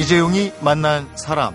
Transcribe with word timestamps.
이재용이 0.00 0.50
만난 0.62 1.06
사람 1.14 1.54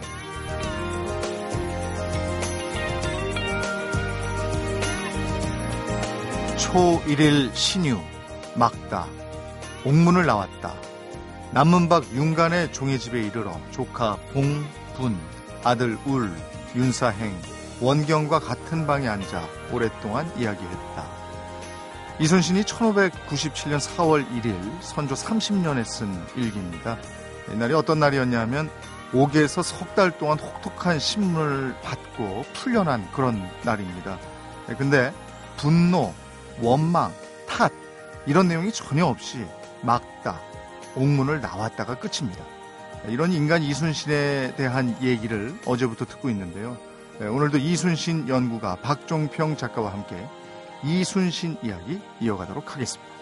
초1일 6.56 7.56
신유 7.56 8.00
막다 8.54 9.08
옥문을 9.84 10.28
나왔다 10.28 10.76
남문박 11.54 12.14
윤간의 12.14 12.72
종의 12.72 13.00
집에 13.00 13.20
이르러 13.24 13.60
조카 13.72 14.16
봉, 14.32 14.64
분, 14.96 15.18
아들 15.64 15.98
울, 16.06 16.32
윤사행, 16.76 17.36
원경과 17.82 18.42
같은 18.42 18.86
방에 18.86 19.08
앉아 19.08 19.42
오랫동안 19.72 20.32
이야기했다. 20.38 21.08
이순신이 22.20 22.62
1597년 22.64 23.80
4월 23.80 24.28
1일 24.30 24.82
선조 24.82 25.16
30년에 25.16 25.84
쓴 25.86 26.14
일기입니다. 26.36 26.98
옛날이 27.52 27.74
어떤 27.74 28.00
날이었냐면 28.00 28.70
옥에서 29.14 29.62
석 29.62 29.96
달 29.96 30.18
동안 30.18 30.38
혹독한 30.40 31.00
신문을 31.00 31.76
받고 31.82 32.44
풀려난 32.54 33.10
그런 33.14 33.42
날입니다. 33.64 34.20
네, 34.68 34.76
근데 34.76 35.14
분노, 35.58 36.14
원망, 36.62 37.14
탓 37.48 37.72
이런 38.26 38.48
내용이 38.48 38.72
전혀 38.74 39.06
없이 39.06 39.46
막다, 39.82 40.42
옥문을 40.96 41.40
나왔다가 41.40 41.96
끝입니다. 41.96 42.44
네, 43.06 43.14
이런 43.14 43.32
인간 43.32 43.64
이순신에 43.64 44.56
대한 44.56 44.98
얘기를 45.02 45.58
어제부터 45.66 46.06
듣고 46.06 46.30
있는데요. 46.30 46.78
네, 47.20 47.28
오늘도 47.28 47.60
이순신 47.60 48.28
연구가 48.28 48.78
박종평 48.78 49.56
작가와 49.56 49.94
함께 49.94 50.18
이순신 50.84 51.58
이야기 51.64 52.02
이어가도록 52.20 52.74
하겠습니다. 52.74 53.15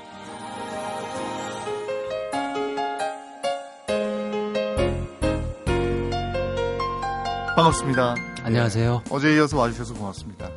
반갑습니다. 7.64 8.16
안녕하세요. 8.42 9.04
어제 9.10 9.36
이어서 9.36 9.58
와주셔서 9.58 9.94
고맙습니다. 9.94 10.50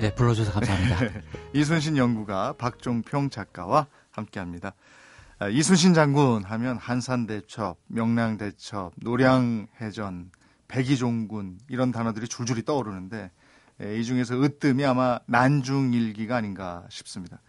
네, 0.00 0.12
불러주셔서 0.12 0.58
감사합니다. 0.58 1.20
이순신 1.54 1.96
연구가 1.96 2.54
박종평 2.54 3.30
작가와 3.30 3.86
함께합니다. 4.10 4.74
아, 5.38 5.48
이순신 5.48 5.94
장군 5.94 6.42
하면 6.42 6.76
한산대첩, 6.76 7.76
명량대첩, 7.86 8.92
노량해전, 8.96 10.32
백이종군 10.66 11.58
이런 11.68 11.92
단어들이 11.92 12.26
줄줄이 12.26 12.64
떠오르는데 12.64 13.30
이 13.96 14.02
중에서 14.02 14.42
으뜸이 14.42 14.84
아마 14.84 15.20
난중일기가 15.26 16.34
아닌가 16.34 16.84
싶습니다. 16.90 17.40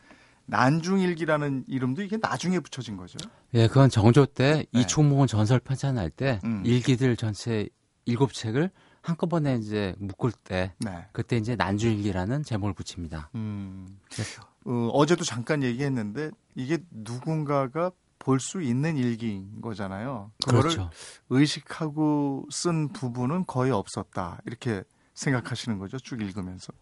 난중일기라는 0.45 1.63
이름도 1.67 2.03
이게 2.03 2.17
나중에 2.21 2.59
붙여진 2.59 2.95
거죠? 2.95 3.17
예, 3.55 3.67
그건 3.67 3.89
정조 3.89 4.27
때 4.27 4.65
네. 4.71 4.79
이충목은 4.79 5.25
전설 5.25 5.59
편찬할 5.59 6.11
때 6.11 6.39
음. 6.43 6.61
일기들 6.63 7.15
전체 7.15 7.69
일곱 8.05 8.33
책을 8.33 8.69
한꺼번에 9.01 9.55
이제 9.55 9.95
묶을 9.99 10.31
때 10.31 10.73
네. 10.79 11.05
그때 11.11 11.37
이제 11.37 11.55
난중일기라는 11.55 12.43
제목을 12.43 12.73
붙입니다. 12.73 13.29
음. 13.35 13.99
네. 14.11 14.23
어, 14.65 15.05
제도 15.05 15.23
잠깐 15.23 15.63
얘기했는데 15.63 16.31
이게 16.55 16.79
누군가가 16.91 17.91
볼 18.19 18.39
수 18.39 18.61
있는 18.61 18.97
일기인 18.97 19.61
거잖아요. 19.61 20.31
그거를 20.43 20.61
그렇죠. 20.69 20.89
의식하고 21.29 22.45
쓴 22.51 22.89
부분은 22.89 23.45
거의 23.47 23.71
없었다. 23.71 24.39
이렇게 24.45 24.83
생각하시는 25.13 25.79
거죠. 25.79 25.97
쭉 25.97 26.21
읽으면서. 26.21 26.73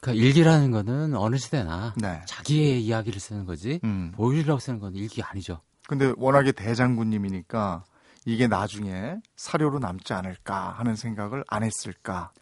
그러니까 0.00 0.24
일기라는 0.24 0.70
거는 0.70 1.14
어느 1.14 1.36
시대나 1.36 1.94
네. 1.96 2.20
자기의 2.26 2.84
이야기를 2.84 3.20
쓰는 3.20 3.44
거지 3.44 3.80
음. 3.84 4.12
보여주려고 4.14 4.58
쓰는 4.58 4.78
건 4.78 4.94
일기가 4.94 5.30
아니죠. 5.30 5.60
근데 5.86 6.12
워낙에 6.16 6.52
대장군님이니까 6.52 7.84
이게 8.26 8.48
나중에 8.48 9.16
사료로 9.36 9.78
남지 9.78 10.12
않을까 10.12 10.72
하는 10.72 10.96
생각을 10.96 11.44
안 11.48 11.62
했을까? 11.62 12.32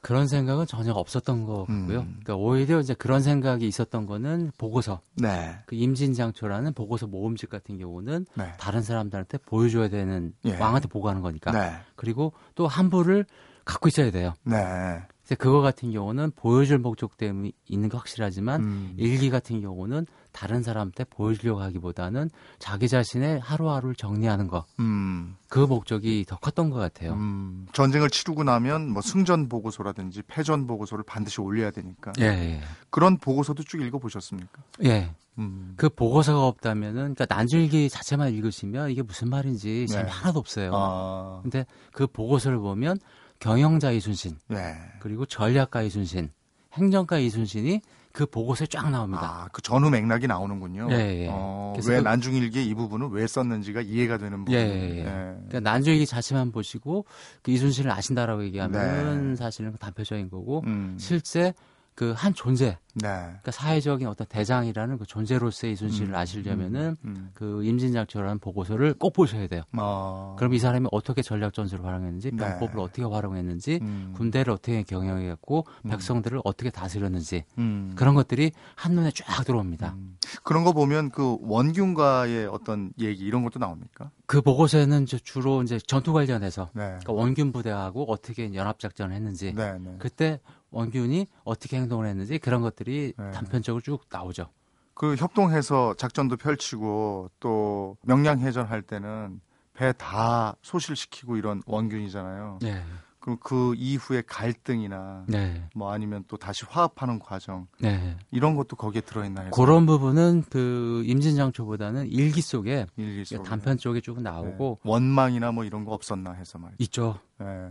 그런 0.00 0.28
생각은 0.28 0.66
전혀 0.66 0.92
없었던 0.92 1.44
것 1.44 1.66
같고요. 1.66 2.00
음. 2.00 2.20
그러니까 2.22 2.36
오히려 2.36 2.78
이제 2.80 2.94
그런 2.94 3.20
생각이 3.20 3.66
있었던 3.66 4.06
거는 4.06 4.52
보고서. 4.56 5.00
네. 5.16 5.58
그 5.66 5.74
임진장초라는 5.74 6.72
보고서 6.74 7.06
모음집 7.06 7.50
같은 7.50 7.78
경우는 7.78 8.26
네. 8.34 8.52
다른 8.58 8.82
사람들한테 8.82 9.38
보여줘야 9.38 9.88
되는 9.88 10.34
예. 10.44 10.56
왕한테 10.56 10.88
보고하는 10.88 11.20
거니까. 11.20 11.50
네. 11.50 11.72
그리고 11.96 12.32
또 12.54 12.68
한부를 12.68 13.26
갖고 13.64 13.88
있어야 13.88 14.10
돼요. 14.10 14.34
네. 14.44 15.02
그거 15.38 15.60
같은 15.60 15.92
경우는 15.92 16.32
보여줄 16.36 16.78
목적 16.78 17.16
때문에 17.16 17.52
있는 17.66 17.88
거 17.88 17.96
확실하지만 17.98 18.60
음. 18.60 18.94
일기 18.98 19.30
같은 19.30 19.60
경우는 19.60 20.06
다른 20.32 20.62
사람한테 20.62 21.04
보여주려고 21.04 21.60
하기보다는 21.62 22.30
자기 22.58 22.88
자신의 22.88 23.40
하루하루를 23.40 23.94
정리하는 23.94 24.48
거. 24.48 24.64
음. 24.80 25.36
그 25.48 25.58
목적이 25.58 26.24
더 26.26 26.36
컸던 26.36 26.70
것 26.70 26.78
같아요. 26.78 27.12
음. 27.12 27.66
전쟁을 27.72 28.10
치르고 28.10 28.44
나면 28.44 28.90
뭐 28.90 29.02
승전 29.02 29.48
보고서라든지 29.48 30.22
패전 30.22 30.66
보고서를 30.66 31.04
반드시 31.04 31.40
올려야 31.40 31.70
되니까. 31.70 32.12
예, 32.20 32.24
예. 32.24 32.60
그런 32.90 33.18
보고서도 33.18 33.62
쭉 33.64 33.82
읽어 33.82 33.98
보셨습니까? 33.98 34.62
예. 34.84 35.14
음. 35.38 35.74
그 35.76 35.88
보고서가 35.88 36.46
없다면은 36.46 37.14
그러니까 37.14 37.26
난줄기 37.28 37.88
자체만 37.88 38.32
읽으시면 38.34 38.90
이게 38.90 39.02
무슨 39.02 39.30
말인지 39.30 39.86
재미 39.86 40.04
네. 40.04 40.10
하나도 40.10 40.38
없어요. 40.38 40.70
아. 40.74 41.40
근데 41.42 41.64
그 41.92 42.06
보고서를 42.06 42.58
보면 42.58 42.98
경영자 43.38 43.90
이순신, 43.90 44.38
네. 44.48 44.76
그리고 45.00 45.26
전략가 45.26 45.82
이순신, 45.82 46.30
행정가 46.74 47.18
이순신이 47.18 47.80
그 48.12 48.26
보고서에 48.26 48.66
쫙 48.66 48.90
나옵니다. 48.90 49.44
아, 49.44 49.48
그 49.52 49.62
전후 49.62 49.90
맥락이 49.90 50.26
나오는군요. 50.26 50.88
예, 50.90 51.24
예. 51.24 51.28
어, 51.30 51.74
왜 51.86 51.96
그, 51.96 52.02
난중일기 52.02 52.64
이 52.64 52.74
부분은 52.74 53.10
왜 53.10 53.26
썼는지가 53.26 53.80
이해가 53.80 54.18
되는 54.18 54.44
부분. 54.44 54.54
예, 54.54 54.58
예. 54.58 54.98
예. 54.98 55.02
그러니까 55.04 55.60
난중일기 55.60 56.06
자체만 56.06 56.52
보시고 56.52 57.06
그 57.42 57.50
이순신을 57.50 57.90
아신다라고 57.90 58.44
얘기하면 58.44 59.30
네. 59.30 59.36
사실은 59.36 59.74
단표적인 59.78 60.28
거고 60.28 60.62
음. 60.66 60.96
실제 60.98 61.54
그 61.94 62.12
한 62.14 62.32
존재, 62.34 62.78
네. 62.94 63.08
그러니까 63.08 63.50
사회적인 63.50 64.06
어떤 64.06 64.26
대장이라는 64.26 64.98
그 64.98 65.06
존재로서의 65.06 65.72
이순신을 65.74 66.10
음, 66.10 66.14
아시려면은 66.14 66.96
음, 67.04 67.16
음. 67.16 67.30
그 67.34 67.64
임진장초라는 67.64 68.38
보고서를 68.38 68.94
꼭 68.94 69.12
보셔야 69.12 69.46
돼요. 69.46 69.62
어. 69.76 70.36
그럼 70.38 70.54
이 70.54 70.58
사람이 70.58 70.88
어떻게 70.92 71.22
전략 71.22 71.52
전술을 71.52 71.84
활용했는지, 71.84 72.30
네. 72.30 72.36
병법을 72.36 72.78
어떻게 72.78 73.02
활용했는지, 73.02 73.80
음. 73.82 74.12
군대를 74.16 74.52
어떻게 74.52 74.82
경영했고, 74.82 75.66
음. 75.84 75.90
백성들을 75.90 76.40
어떻게 76.44 76.70
다스렸는지 76.70 77.44
음. 77.58 77.92
그런 77.96 78.14
것들이 78.14 78.52
한 78.74 78.92
눈에 78.92 79.10
쫙 79.10 79.44
들어옵니다. 79.44 79.96
그런 80.42 80.64
거 80.64 80.72
보면 80.72 81.10
그 81.10 81.38
원균과의 81.40 82.46
어떤 82.46 82.92
얘기 82.98 83.24
이런 83.24 83.42
것도 83.42 83.58
나옵니까? 83.58 84.10
그 84.26 84.40
보고서에는 84.40 85.06
주로 85.06 85.62
이제 85.62 85.78
전투 85.86 86.12
관련해서 86.12 86.70
네. 86.72 86.84
그러니까 86.84 87.12
원균 87.12 87.52
부대하고 87.52 88.10
어떻게 88.10 88.54
연합 88.54 88.78
작전을 88.78 89.14
했는지, 89.14 89.52
네, 89.52 89.78
네. 89.78 89.96
그때 89.98 90.40
원균이 90.72 91.28
어떻게 91.44 91.76
행동을 91.76 92.06
했는지 92.06 92.38
그런 92.38 92.60
것들이 92.62 93.12
네. 93.16 93.30
단편적으로 93.30 93.80
쭉 93.80 94.04
나오죠. 94.10 94.48
그 94.94 95.14
협동해서 95.16 95.94
작전도 95.94 96.36
펼치고 96.36 97.30
또 97.40 97.96
명량해전 98.02 98.66
할 98.66 98.82
때는 98.82 99.40
배 99.74 99.92
다 99.92 100.54
소실시키고 100.62 101.36
이런 101.36 101.62
원균이잖아요. 101.66 102.58
네. 102.60 102.82
그럼 103.20 103.38
그 103.40 103.74
이후에 103.76 104.22
갈등이나 104.26 105.24
네. 105.28 105.68
뭐 105.76 105.92
아니면 105.92 106.24
또 106.26 106.36
다시 106.36 106.64
화합하는 106.68 107.20
과정 107.20 107.68
네. 107.80 108.16
이런 108.32 108.56
것도 108.56 108.74
거기에 108.76 109.00
들어있나요? 109.00 109.50
그런 109.52 109.86
부분은 109.86 110.42
그 110.50 111.02
임진장초보다는 111.06 112.08
일기 112.08 112.42
속에, 112.42 112.86
일기 112.96 113.24
속에. 113.24 113.48
단편 113.48 113.78
쪽에 113.78 114.00
쭉 114.00 114.20
나오고 114.20 114.80
네. 114.82 114.90
원망이나 114.90 115.52
뭐 115.52 115.64
이런 115.64 115.84
거 115.84 115.92
없었나 115.92 116.32
해서 116.32 116.58
말이죠. 116.58 116.82
있죠. 116.82 117.18
네. 117.38 117.70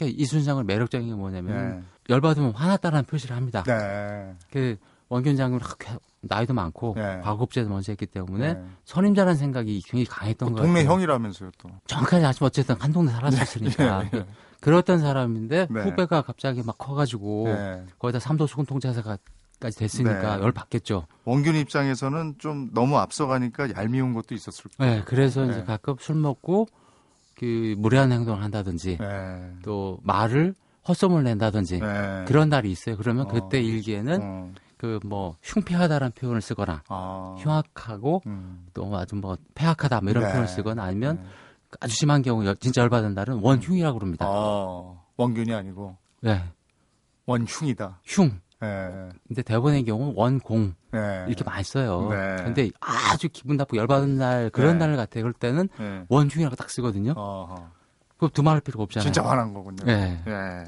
그러니까 0.00 0.22
이순장을 0.22 0.64
매력적인 0.64 1.08
게 1.08 1.14
뭐냐면 1.14 1.80
네. 1.80 1.82
열받으면 2.08 2.52
화났다는 2.52 3.04
표시를 3.04 3.36
합니다. 3.36 3.62
네. 3.64 4.34
그 4.50 4.76
원균 5.10 5.36
장군 5.36 5.60
나이도 6.22 6.54
많고 6.54 6.94
네. 6.96 7.20
과거업제도 7.22 7.68
먼저 7.68 7.92
했기 7.92 8.06
때문에 8.06 8.54
네. 8.54 8.64
선임자라는 8.84 9.36
생각이 9.36 9.82
굉장히 9.82 10.06
강했던 10.06 10.52
거예요. 10.52 10.66
동네 10.66 10.84
형이라면서요 10.84 11.50
또. 11.58 11.68
정확하지 11.86 12.24
않지만 12.24 12.46
어쨌든 12.46 12.76
한 12.78 12.92
동네 12.92 13.12
살았었으니까. 13.12 14.02
네. 14.04 14.10
네. 14.10 14.26
그랬던 14.60 15.00
사람인데 15.00 15.68
네. 15.70 15.82
후배가 15.82 16.22
갑자기 16.22 16.62
막 16.62 16.76
커가지고 16.78 17.44
네. 17.46 17.84
거기다 17.98 18.18
삼도 18.18 18.46
수군 18.46 18.66
통제사가 18.66 19.18
까지 19.58 19.78
됐으니까 19.78 20.36
네. 20.38 20.42
열 20.42 20.52
받겠죠. 20.52 21.06
원균 21.26 21.54
입장에서는 21.54 22.36
좀 22.38 22.70
너무 22.72 22.96
앞서가니까 22.96 23.74
얄미운 23.76 24.14
것도 24.14 24.34
있었을 24.34 24.70
거예요. 24.78 24.94
네, 24.94 25.02
그래서 25.04 25.44
이제 25.44 25.62
가끔 25.64 25.96
술 26.00 26.16
먹고 26.16 26.66
그 27.40 27.74
무례한 27.78 28.12
행동을 28.12 28.42
한다든지 28.42 28.98
네. 28.98 29.52
또 29.62 29.98
말을 30.02 30.54
헛소문을 30.86 31.24
낸다든지 31.24 31.80
네. 31.80 32.24
그런 32.28 32.50
날이 32.50 32.70
있어요. 32.70 32.98
그러면 32.98 33.24
어. 33.24 33.28
그때 33.28 33.62
일기에는 33.62 34.20
어. 34.22 34.52
그뭐 34.76 35.36
흉패하다라는 35.42 36.12
표현을 36.12 36.42
쓰거나 36.42 36.82
아. 36.88 37.36
흉악하고 37.38 38.20
음. 38.26 38.66
또 38.74 38.94
아주 38.94 39.16
뭐 39.16 39.38
폐악하다 39.54 40.02
뭐 40.02 40.10
이런 40.10 40.24
네. 40.24 40.30
표현을 40.30 40.48
쓰거나 40.48 40.82
아니면 40.82 41.22
네. 41.22 41.28
아주 41.80 41.96
심한 41.96 42.20
경우 42.20 42.54
진짜 42.56 42.82
열받은 42.82 43.14
날은 43.14 43.38
원흉이라고 43.38 43.98
그럽니다. 43.98 44.26
아. 44.28 45.00
원균이 45.16 45.54
아니고 45.54 45.96
네. 46.20 46.44
원흉이다. 47.24 48.00
흉. 48.04 48.38
네. 48.60 49.08
근데 49.26 49.42
대부분의 49.42 49.84
경우는 49.84 50.14
원공 50.16 50.74
네. 50.92 51.24
이렇게 51.28 51.44
많이 51.44 51.64
써요. 51.64 52.08
네. 52.10 52.36
근데 52.44 52.70
아주 52.80 53.28
기분 53.32 53.56
나쁘고 53.56 53.78
열받은 53.78 54.18
날 54.18 54.50
그런 54.50 54.78
네. 54.78 54.86
날 54.86 54.96
같아요. 54.96 55.24
그럴 55.24 55.32
때는 55.32 55.68
네. 55.78 56.04
원흉이라고 56.08 56.56
딱 56.56 56.68
쓰거든요. 56.70 57.12
어허. 57.16 57.70
그 58.18 58.28
두말할 58.32 58.60
필요가 58.60 58.82
없잖아요. 58.84 59.04
진짜 59.04 59.26
화난 59.26 59.54
거군요. 59.54 59.84
네. 59.84 60.22
예. 60.26 60.64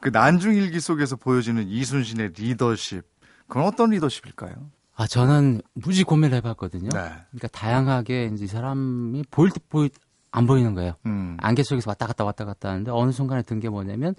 그 0.00 0.08
난중일기 0.08 0.80
속에서 0.80 1.16
보여지는 1.16 1.68
이순신의 1.68 2.32
리더십, 2.36 3.04
그건 3.46 3.64
어떤 3.64 3.90
리더십일까요? 3.90 4.54
아, 4.94 5.06
저는 5.06 5.60
무지 5.74 6.04
고민을 6.04 6.36
해봤거든요. 6.38 6.88
네. 6.88 7.00
그러니까 7.30 7.48
다양하게 7.52 8.30
이제 8.32 8.44
이 8.44 8.48
사람이 8.48 9.24
보일 9.30 9.50
듯 9.50 9.68
보일 9.68 9.90
안 10.36 10.46
보이는 10.46 10.74
거예요. 10.74 10.92
음. 11.06 11.36
안개 11.40 11.62
속에서 11.62 11.90
왔다 11.90 12.06
갔다 12.06 12.24
왔다 12.24 12.44
갔다 12.44 12.68
하는데 12.68 12.90
어느 12.90 13.10
순간에 13.10 13.42
든 13.42 13.56
게 13.60 13.70
뭐냐면 13.70 14.14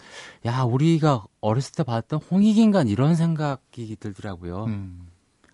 야 0.47 0.63
우리가 0.63 1.25
어렸을 1.41 1.73
때 1.73 1.83
봤던 1.83 2.19
홍익 2.31 2.57
인간 2.57 2.87
이런 2.87 3.15
생각이 3.15 3.95
들더라고요. 3.99 4.65
음. 4.65 5.07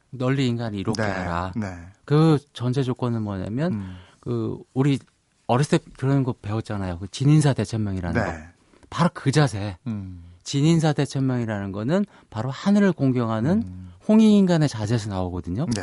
널리 0.10 0.48
인간을 0.48 0.80
이롭게 0.80 1.02
네. 1.02 1.10
하라. 1.10 1.52
네. 1.56 1.68
그 2.06 2.38
전제 2.54 2.82
조건은 2.82 3.24
뭐냐면 3.24 3.74
음. 3.74 3.96
그 4.22 4.58
우리 4.74 5.00
어렸을 5.48 5.80
때 5.80 5.86
그런 5.98 6.24
거 6.24 6.32
배웠잖아요. 6.34 7.00
그 7.00 7.08
진인사 7.10 7.54
대천명이라는 7.54 8.22
네. 8.24 8.32
거. 8.32 8.38
바로 8.90 9.10
그 9.14 9.32
자세. 9.32 9.78
음. 9.88 10.24
진인사 10.44 10.94
대천명이라는 10.94 11.72
거는 11.72 12.06
바로 12.30 12.50
하늘을 12.52 12.94
공경하는 12.94 13.64
음. 13.66 13.92
홍익 14.08 14.30
인간의 14.32 14.70
자세에서 14.70 15.10
나오거든요. 15.10 15.66
네. 15.76 15.82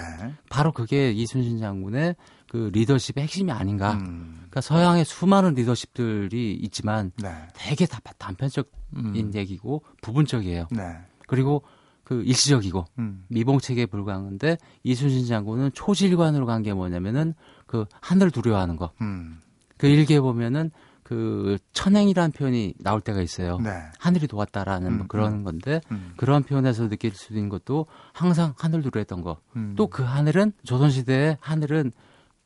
바로 0.48 0.72
그게 0.72 1.10
이순신 1.10 1.58
장군의 1.58 2.14
그 2.50 2.68
리더십의 2.72 3.22
핵심이 3.22 3.52
아닌가. 3.52 3.92
음. 3.92 4.34
그러니까 4.38 4.60
서양의 4.60 5.04
수많은 5.04 5.54
리더십들이 5.54 6.54
있지만 6.54 7.12
네. 7.22 7.30
되게 7.54 7.86
다 7.86 8.00
단편적인 8.18 8.66
음. 8.96 9.30
얘기고 9.36 9.84
부분적이에요. 10.02 10.66
네. 10.72 10.98
그리고 11.28 11.62
그 12.02 12.24
일시적이고 12.24 12.86
음. 12.98 13.24
미봉책에 13.28 13.86
불과한데 13.86 14.58
이순신 14.82 15.26
장군은 15.26 15.70
초실관으로 15.74 16.44
간 16.44 16.64
게 16.64 16.74
뭐냐면은 16.74 17.34
그 17.68 17.84
하늘 18.00 18.32
두려워하는 18.32 18.74
거. 18.74 18.90
음. 19.00 19.38
그 19.78 19.86
일기에 19.86 20.18
보면은 20.18 20.72
그 21.04 21.56
천행이라는 21.72 22.32
표현이 22.32 22.74
나올 22.80 23.00
때가 23.00 23.20
있어요. 23.20 23.58
네. 23.58 23.70
하늘이 24.00 24.26
도왔다라는 24.26 24.92
뭐 24.92 25.02
음, 25.02 25.08
그런 25.08 25.32
음. 25.34 25.44
건데 25.44 25.80
음. 25.92 26.14
그런 26.16 26.42
표현에서 26.42 26.88
느낄 26.88 27.12
수 27.14 27.32
있는 27.32 27.48
것도 27.48 27.86
항상 28.12 28.54
하늘 28.58 28.82
두려했던 28.82 29.22
거. 29.22 29.38
음. 29.54 29.74
또그 29.76 30.02
하늘은 30.02 30.52
조선 30.64 30.90
시대의 30.90 31.38
하늘은 31.40 31.92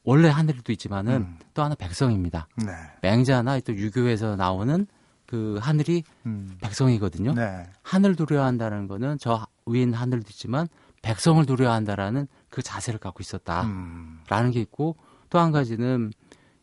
원래 0.04 0.28
하늘도 0.28 0.70
있지만은 0.72 1.12
음. 1.14 1.38
또 1.54 1.62
하나 1.62 1.74
백성입니다. 1.74 2.46
네. 2.56 2.72
맹자나 3.02 3.58
또 3.60 3.74
유교에서 3.74 4.36
나오는 4.36 4.86
그 5.26 5.58
하늘이 5.62 6.04
음. 6.26 6.58
백성이거든요. 6.60 7.32
네. 7.34 7.64
하늘 7.82 8.14
두려워한다는 8.14 8.86
거는 8.86 9.18
저 9.18 9.46
위인 9.66 9.94
하늘도 9.94 10.26
있지만 10.30 10.68
백성을 11.02 11.44
두려워한다라는 11.46 12.28
그 12.50 12.62
자세를 12.62 13.00
갖고 13.00 13.20
있었다라는 13.22 14.50
게 14.52 14.60
있고 14.60 14.96
또 15.30 15.38
한 15.38 15.50
가지는 15.52 16.12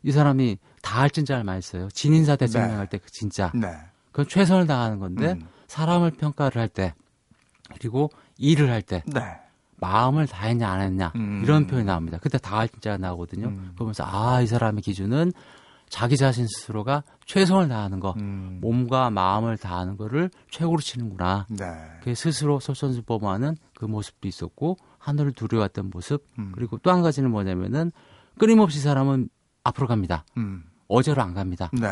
이 0.04 0.10
사람이 0.12 0.58
다할 0.80 1.10
진짜를 1.10 1.44
많이 1.44 1.60
써요. 1.60 1.88
진인사 1.92 2.36
대청명할 2.36 2.86
네. 2.88 2.98
때그 2.98 3.10
진짜. 3.10 3.50
네. 3.54 3.68
그건 4.12 4.26
최선을 4.28 4.66
다하는 4.66 4.98
건데 4.98 5.32
음. 5.32 5.46
사람을 5.66 6.12
평가를 6.12 6.60
할 6.60 6.68
때 6.68 6.94
그리고 7.74 8.10
일을 8.38 8.70
할 8.70 8.82
때 8.82 9.02
네. 9.06 9.20
마음을 9.82 10.28
다했냐 10.28 10.68
안 10.68 10.80
했냐 10.80 11.12
음. 11.16 11.40
이런 11.44 11.66
표현이 11.66 11.84
나옵니다. 11.84 12.18
그때 12.22 12.38
다할 12.38 12.68
진짜가 12.68 12.98
나오거든요. 12.98 13.48
음. 13.48 13.72
그러면서 13.74 14.04
아 14.06 14.40
이 14.42 14.46
사람의 14.46 14.80
기준은 14.82 15.32
자기 15.88 16.16
자신 16.16 16.46
스스로가 16.46 17.02
최선을 17.26 17.68
다하는 17.68 18.00
거, 18.00 18.14
음. 18.16 18.58
몸과 18.62 19.10
마음을 19.10 19.58
다하는 19.58 19.96
거를 19.98 20.30
최고로 20.50 20.80
치는구나. 20.80 21.46
네. 21.50 21.66
그 22.02 22.14
스스로 22.14 22.60
솔선수범하는 22.60 23.56
그 23.74 23.84
모습도 23.84 24.26
있었고 24.26 24.78
하늘을 24.98 25.32
두려워했던 25.32 25.90
모습. 25.92 26.24
음. 26.38 26.52
그리고 26.54 26.78
또 26.78 26.90
한 26.92 27.02
가지는 27.02 27.30
뭐냐면은 27.30 27.90
끊임없이 28.38 28.80
사람은 28.80 29.28
앞으로 29.64 29.86
갑니다. 29.86 30.24
음. 30.38 30.64
어제로 30.88 31.20
안 31.22 31.34
갑니다. 31.34 31.70
네. 31.74 31.88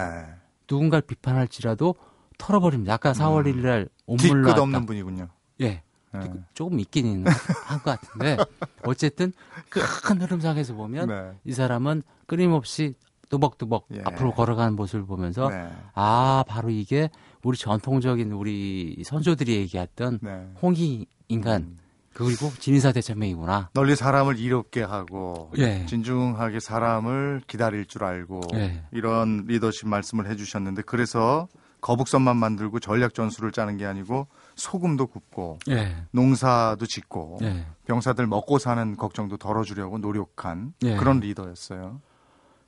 누군가를 0.71 1.03
비판할지라도 1.07 1.95
털어버립니다. 2.39 2.95
아까 2.95 3.13
4월 3.13 3.45
1일 3.53 3.57
날 3.63 3.89
온물로 4.07 4.47
뒤끝 4.49 4.59
없는 4.59 4.87
분이군요. 4.87 5.29
예. 5.61 5.83
네. 6.13 6.33
조금 6.55 6.81
있긴 6.81 7.07
있는 7.07 7.33
한 7.65 7.79
것 7.83 8.01
같은데 8.01 8.37
어쨌든 8.85 9.33
큰 9.69 10.21
흐름상에서 10.21 10.75
보면 10.75 11.09
네. 11.09 11.33
이 11.45 11.53
사람은 11.53 12.03
끊임없이 12.27 12.95
뚜벅뚜벅 13.29 13.87
예. 13.95 14.03
앞으로 14.05 14.33
걸어가는 14.35 14.75
모습을 14.75 15.07
보면서 15.07 15.49
네. 15.51 15.69
아 15.95 16.45
바로 16.49 16.69
이게 16.71 17.11
우리 17.45 17.57
전통적인 17.57 18.33
우리 18.33 19.03
선조들이 19.05 19.55
얘기했던 19.57 20.19
네. 20.21 20.49
홍기 20.61 21.07
인간 21.29 21.63
음. 21.63 21.79
그리고 22.13 22.51
진인사 22.59 22.91
대천명이구나. 22.91 23.71
널리 23.73 23.95
사람을 23.95 24.37
이롭게 24.39 24.83
하고 24.83 25.53
예. 25.59 25.87
진중하게 25.87 26.59
사람을 26.59 27.43
기다릴 27.47 27.87
줄 27.87 28.03
알고 28.03 28.41
예. 28.55 28.83
이런 28.91 29.45
리더십 29.47 29.87
말씀을 29.87 30.29
해주셨는데 30.29 30.83
그래서 30.83 31.47
거북선만 31.83 32.37
만들고 32.37 32.81
전략 32.81 33.15
전술을 33.15 33.53
짜는 33.53 33.77
게 33.77 33.87
아니고 33.87 34.27
소금도 34.61 35.07
굽고 35.09 35.59
예. 35.71 35.97
농사도 36.13 36.87
짓고 36.87 37.39
예. 37.43 37.67
병사들 37.87 38.27
먹고 38.27 38.59
사는 38.59 38.97
걱정도 38.97 39.37
덜어주려고 39.37 39.99
노력한 39.99 40.75
예. 40.85 40.97
그런 40.97 41.21
리더였어요. 41.21 42.01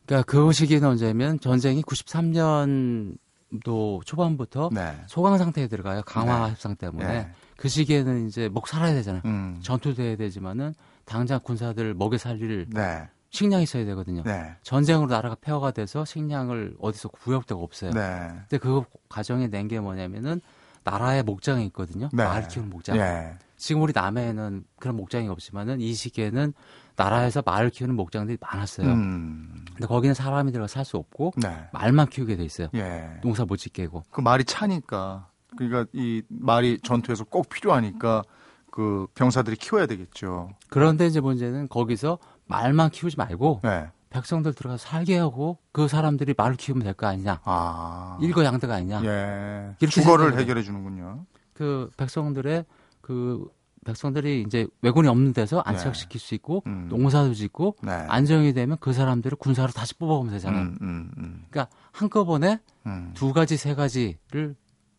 그러니까 0.06 0.24
그 0.30 0.52
시기는 0.52 0.86
언제면 0.88 1.40
전쟁이 1.40 1.82
93년도 1.82 4.04
초반부터 4.04 4.70
네. 4.72 4.96
소강 5.06 5.38
상태에 5.38 5.68
들어가요. 5.68 6.02
강화 6.04 6.46
네. 6.46 6.50
협상 6.52 6.74
때문에. 6.76 7.06
네. 7.06 7.30
그 7.56 7.68
시기에는 7.68 8.26
이제 8.26 8.48
먹 8.52 8.66
살아야 8.66 8.92
되잖아요. 8.94 9.22
음. 9.26 9.60
전투돼야 9.62 10.16
되지만은 10.16 10.74
당장 11.04 11.38
군사들 11.42 11.94
먹여 11.94 12.18
살릴 12.18 12.66
네. 12.70 13.08
식량이 13.30 13.62
있어야 13.62 13.84
되거든요. 13.86 14.22
네. 14.24 14.54
전쟁으로 14.62 15.06
나라가 15.08 15.36
폐허가 15.40 15.70
돼서 15.70 16.04
식량을 16.04 16.74
어디서 16.80 17.08
구할 17.10 17.42
데가 17.44 17.60
없어요. 17.60 17.92
네. 17.92 18.28
근데 18.48 18.58
그 18.58 18.82
과정에 19.08 19.46
낸 19.48 19.68
게 19.68 19.78
뭐냐면은 19.80 20.40
나라의 20.84 21.22
목장이 21.22 21.64
있거든요. 21.66 22.08
네. 22.12 22.24
말 22.24 22.46
키우는 22.48 22.70
목장. 22.70 22.96
네. 22.96 23.34
지금 23.56 23.82
우리 23.82 23.92
남해에는 23.94 24.64
그런 24.78 24.96
목장이 24.96 25.28
없지만은 25.28 25.80
이 25.80 25.94
시기에는 25.94 26.52
나라에서 26.96 27.42
말을 27.46 27.70
키우는 27.70 27.94
목장들이 27.94 28.38
많았어요. 28.40 28.86
음. 28.88 29.64
근데 29.68 29.86
거기는 29.86 30.14
사람이 30.14 30.50
들어가 30.52 30.66
살 30.66 30.84
수 30.84 30.96
없고 30.96 31.32
네. 31.36 31.68
말만 31.72 32.08
키우게 32.08 32.36
돼 32.36 32.44
있어요. 32.44 32.68
예. 32.74 33.08
농사 33.22 33.44
못 33.44 33.56
짓게고. 33.56 34.02
그 34.10 34.20
말이 34.20 34.44
차니까 34.44 35.28
그러니까 35.56 35.86
이 35.92 36.22
말이 36.28 36.78
전투에서 36.82 37.24
꼭 37.24 37.48
필요하니까 37.48 38.22
그 38.70 39.06
병사들이 39.14 39.56
키워야 39.56 39.86
되겠죠. 39.86 40.50
그런데 40.68 41.06
이제 41.06 41.20
문제는 41.20 41.68
거기서 41.68 42.18
말만 42.46 42.90
키우지 42.90 43.16
말고 43.16 43.60
네. 43.62 43.86
백성들 44.12 44.52
들어가서 44.54 44.86
살게 44.86 45.18
하고 45.18 45.58
그 45.72 45.88
사람들이 45.88 46.34
말을 46.36 46.56
키우면 46.56 46.84
될 46.84 46.92
거 46.94 47.06
아니냐. 47.06 47.40
아. 47.44 48.18
일거양득 48.20 48.70
아니냐. 48.70 49.02
예. 49.04 49.74
이렇게 49.80 49.86
주거를 49.86 50.38
해결해 50.38 50.62
주는군요. 50.62 51.24
그 51.54 51.90
백성들의 51.96 52.64
그 53.00 53.46
백성들이 53.84 54.44
이제 54.46 54.66
왜군이 54.82 55.08
없는 55.08 55.32
데서 55.32 55.60
안착시킬 55.60 56.20
네. 56.20 56.24
수 56.26 56.34
있고 56.36 56.62
음. 56.66 56.86
농사도 56.88 57.34
짓고 57.34 57.76
네. 57.82 57.90
안정이 57.92 58.52
되면 58.52 58.76
그 58.80 58.92
사람들을 58.92 59.36
군사로 59.38 59.72
다시 59.72 59.94
뽑아오면 59.96 60.32
되잖아요. 60.34 60.62
음, 60.62 60.78
음, 60.82 61.10
음. 61.18 61.44
그러니까 61.50 61.74
한꺼번에 61.90 62.60
음. 62.86 63.10
두 63.14 63.32
가지 63.32 63.56
세 63.56 63.74
가지를 63.74 64.54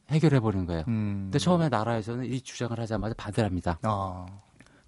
해결해 0.09 0.41
버리는 0.41 0.65
거예요. 0.65 0.83
음. 0.89 1.21
근데 1.27 1.39
처음에 1.39 1.69
나라에서는 1.69 2.25
이 2.25 2.41
주장을 2.41 2.77
하자마자 2.77 3.13
반대를 3.17 3.47
합니다. 3.49 3.79
어. 3.83 4.25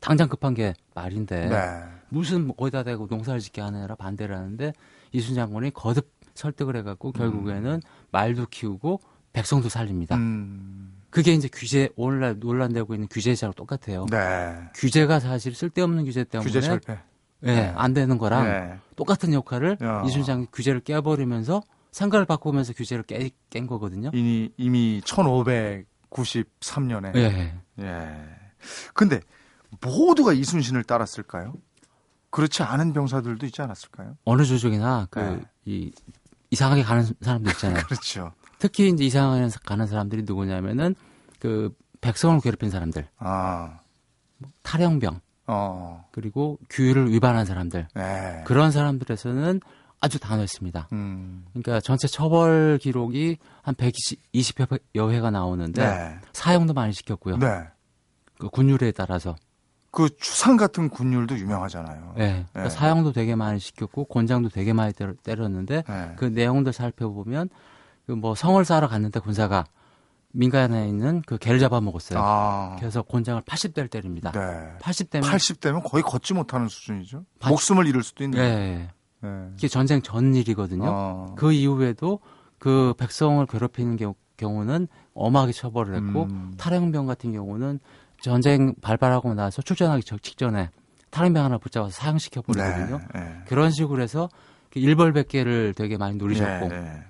당장 0.01 0.27
급한 0.27 0.53
게 0.53 0.73
말인데 0.93 1.47
네. 1.47 1.83
무슨 2.15 2.47
거기다 2.55 2.83
대고 2.83 3.07
농사를 3.09 3.41
짓게 3.41 3.59
하느라 3.59 3.93
반대를 3.95 4.37
하는데 4.37 4.71
이순 5.11 5.35
장군이 5.35 5.71
거듭 5.71 6.09
설득을 6.33 6.77
해갖고 6.77 7.11
결국에는 7.11 7.73
음. 7.73 7.81
말도 8.11 8.45
키우고 8.49 9.01
백성도 9.33 9.67
살립니다. 9.67 10.15
음. 10.15 10.93
그게 11.09 11.33
이제 11.33 11.49
규제 11.51 11.89
오늘날 11.97 12.39
논란되고 12.39 12.93
있는 12.93 13.09
규제자랑 13.09 13.53
똑같아요. 13.53 14.05
네. 14.09 14.55
규제가 14.75 15.19
사실 15.19 15.53
쓸데없는 15.53 16.05
규제 16.05 16.23
때문에 16.23 16.47
규제 16.47 16.61
철폐. 16.61 16.97
예, 17.43 17.47
네, 17.47 17.73
안 17.75 17.93
되는 17.93 18.17
거랑 18.17 18.45
네. 18.45 18.79
똑같은 18.95 19.33
역할을 19.33 19.77
야. 19.81 20.03
이순 20.05 20.23
장군이 20.23 20.47
규제를 20.53 20.79
깨버리면서 20.79 21.63
상가를 21.91 22.25
바꾸면서 22.25 22.71
규제를 22.71 23.03
깨, 23.03 23.29
깬 23.49 23.67
거거든요. 23.67 24.11
이미 24.13 24.49
이미 24.55 25.01
1593년에. 25.03 27.13
예. 27.17 27.53
예. 27.81 28.07
근데 28.93 29.19
모두가 29.81 30.31
이순신을 30.31 30.85
따랐을까요? 30.85 31.55
그렇지 32.35 32.63
않은 32.63 32.91
병사들도 32.91 33.45
있지 33.45 33.61
않았을까요? 33.61 34.17
어느 34.25 34.43
조직이나 34.43 35.07
그 35.09 35.19
네. 35.19 35.41
이, 35.63 35.91
이상하게 36.49 36.83
가는 36.83 37.05
사람도 37.21 37.49
있잖아요. 37.51 37.81
그렇죠. 37.87 38.33
특히 38.59 38.89
이제 38.89 39.05
이상하게 39.05 39.47
가는 39.63 39.87
사람들이 39.87 40.23
누구냐면은 40.23 40.95
그 41.39 41.73
백성을 42.01 42.37
괴롭힌 42.41 42.69
사람들. 42.69 43.07
아. 43.19 43.79
탈영병. 44.63 45.21
어. 45.47 46.05
그리고 46.11 46.59
규율을 46.69 47.09
위반한 47.13 47.45
사람들. 47.45 47.87
네. 47.95 48.43
그런 48.45 48.69
사람들에서는 48.69 49.61
아주 50.01 50.19
단호했습니다. 50.19 50.89
음. 50.91 51.45
그러니까 51.53 51.79
전체 51.79 52.05
처벌 52.09 52.79
기록이 52.81 53.37
한 53.61 53.75
120여 53.75 55.09
회가 55.09 55.31
나오는데 55.31 55.85
네. 55.85 56.19
사형도 56.33 56.73
많이 56.73 56.91
시켰고요. 56.91 57.37
네. 57.37 57.63
그 58.37 58.49
군율에 58.49 58.91
따라서 58.91 59.37
그 59.95 60.09
추상 60.17 60.57
같은 60.57 60.89
군율도 60.89 61.37
유명하잖아요. 61.39 62.13
네. 62.17 62.45
그러니까 62.51 62.63
네. 62.63 62.69
사형도 62.69 63.13
되게 63.13 63.35
많이 63.35 63.59
시켰고 63.59 64.05
곤장도 64.05 64.49
되게 64.49 64.73
많이 64.73 64.93
때렸는데 65.23 65.83
네. 65.87 66.13
그 66.17 66.25
내용들 66.25 66.73
살펴보면 66.73 67.49
그 68.05 68.13
뭐 68.13 68.35
성을 68.35 68.63
쌓으러 68.63 68.87
갔는데 68.87 69.19
군사가 69.19 69.65
민간에 70.31 70.87
있는 70.87 71.21
그 71.25 71.37
개를 71.37 71.59
잡아먹었어요. 71.59 72.19
아. 72.21 72.75
그래서 72.77 73.01
곤장을 73.01 73.41
80대를 73.43 73.89
때립니다. 73.89 74.31
네. 74.31 74.77
80대면 74.79 75.23
80대면 75.23 75.89
거의 75.89 76.03
걷지 76.03 76.33
못하는 76.33 76.67
수준이죠. 76.67 77.23
80... 77.39 77.49
목숨을 77.49 77.87
잃을 77.87 78.03
수도 78.03 78.23
있는. 78.23 78.37
네. 78.39 78.89
네. 79.21 79.49
이게 79.57 79.67
전쟁 79.67 80.01
전 80.01 80.35
일이거든요. 80.35 80.85
아. 80.85 81.35
그 81.35 81.53
이후에도 81.53 82.19
그 82.59 82.93
백성을 82.97 83.43
괴롭히는 83.45 83.97
경우, 83.97 84.15
는 84.65 84.89
엄하게 85.13 85.53
처벌을 85.53 85.95
했고 85.95 86.23
음. 86.23 86.53
탈영병 86.57 87.05
같은 87.05 87.31
경우는 87.31 87.79
전쟁 88.21 88.73
발발하고 88.81 89.33
나서 89.33 89.61
출전하기 89.61 90.03
직전에 90.21 90.69
탈영병 91.11 91.43
하나 91.43 91.57
붙잡아서 91.57 91.91
사형시켜 91.91 92.41
버리거든요. 92.41 92.99
네. 93.13 93.19
네. 93.19 93.41
그런 93.45 93.71
식으로 93.71 94.01
해서 94.01 94.29
일벌백계를 94.73 95.73
되게 95.73 95.97
많이 95.97 96.15
누리셨고 96.17 96.67
네, 96.67 96.81
네. 96.81 97.03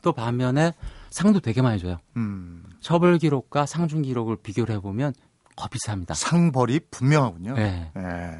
또 0.00 0.12
반면에 0.12 0.72
상도 1.10 1.40
되게 1.40 1.60
많이 1.60 1.78
줘요. 1.78 1.98
음. 2.16 2.64
처벌 2.80 3.18
기록과 3.18 3.66
상중 3.66 4.02
기록을 4.02 4.36
비교를 4.42 4.74
해보면 4.76 5.12
거 5.56 5.68
비슷합니다. 5.68 6.14
상벌이 6.14 6.80
분명하군요. 6.90 7.54
네. 7.54 7.90
네. 7.94 8.38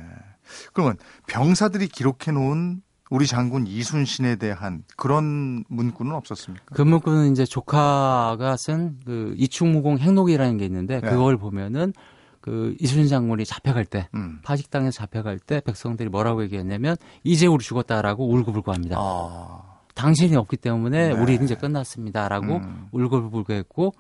그러면 0.73 0.97
병사들이 1.27 1.89
기록해 1.89 2.33
놓은 2.33 2.83
우리 3.11 3.27
장군 3.27 3.67
이순신에 3.67 4.37
대한 4.37 4.85
그런 4.97 5.65
문구는 5.69 6.13
없었습니까? 6.15 6.75
그 6.75 6.83
문구는 6.83 7.33
이제 7.33 7.45
조카가 7.45 8.57
쓴 8.57 9.01
그 9.05 9.35
이충무공 9.37 9.99
행록이라는 9.99 10.57
게 10.57 10.65
있는데 10.65 11.01
네. 11.01 11.11
그걸 11.11 11.37
보면은 11.37 11.93
그 12.41 12.75
이순신 12.81 13.09
장군이 13.09 13.45
잡혀갈 13.45 13.85
때 13.85 14.09
음. 14.15 14.39
파직당에서 14.45 14.93
잡혀갈 14.93 15.39
때 15.41 15.61
백성들이 15.61 16.09
뭐라고 16.09 16.43
얘기했냐면 16.45 16.97
이제 17.25 17.47
우리 17.47 17.63
죽었다라고 17.65 18.29
울고불고 18.31 18.73
합니다. 18.73 18.97
아. 18.99 19.63
당신이 19.95 20.37
없기 20.37 20.57
때문에 20.57 21.09
네. 21.09 21.21
우리 21.21 21.35
이제 21.35 21.55
끝났습니다라고 21.57 22.57
음. 22.57 22.89
울고불고 22.93 23.53
했고 23.53 23.93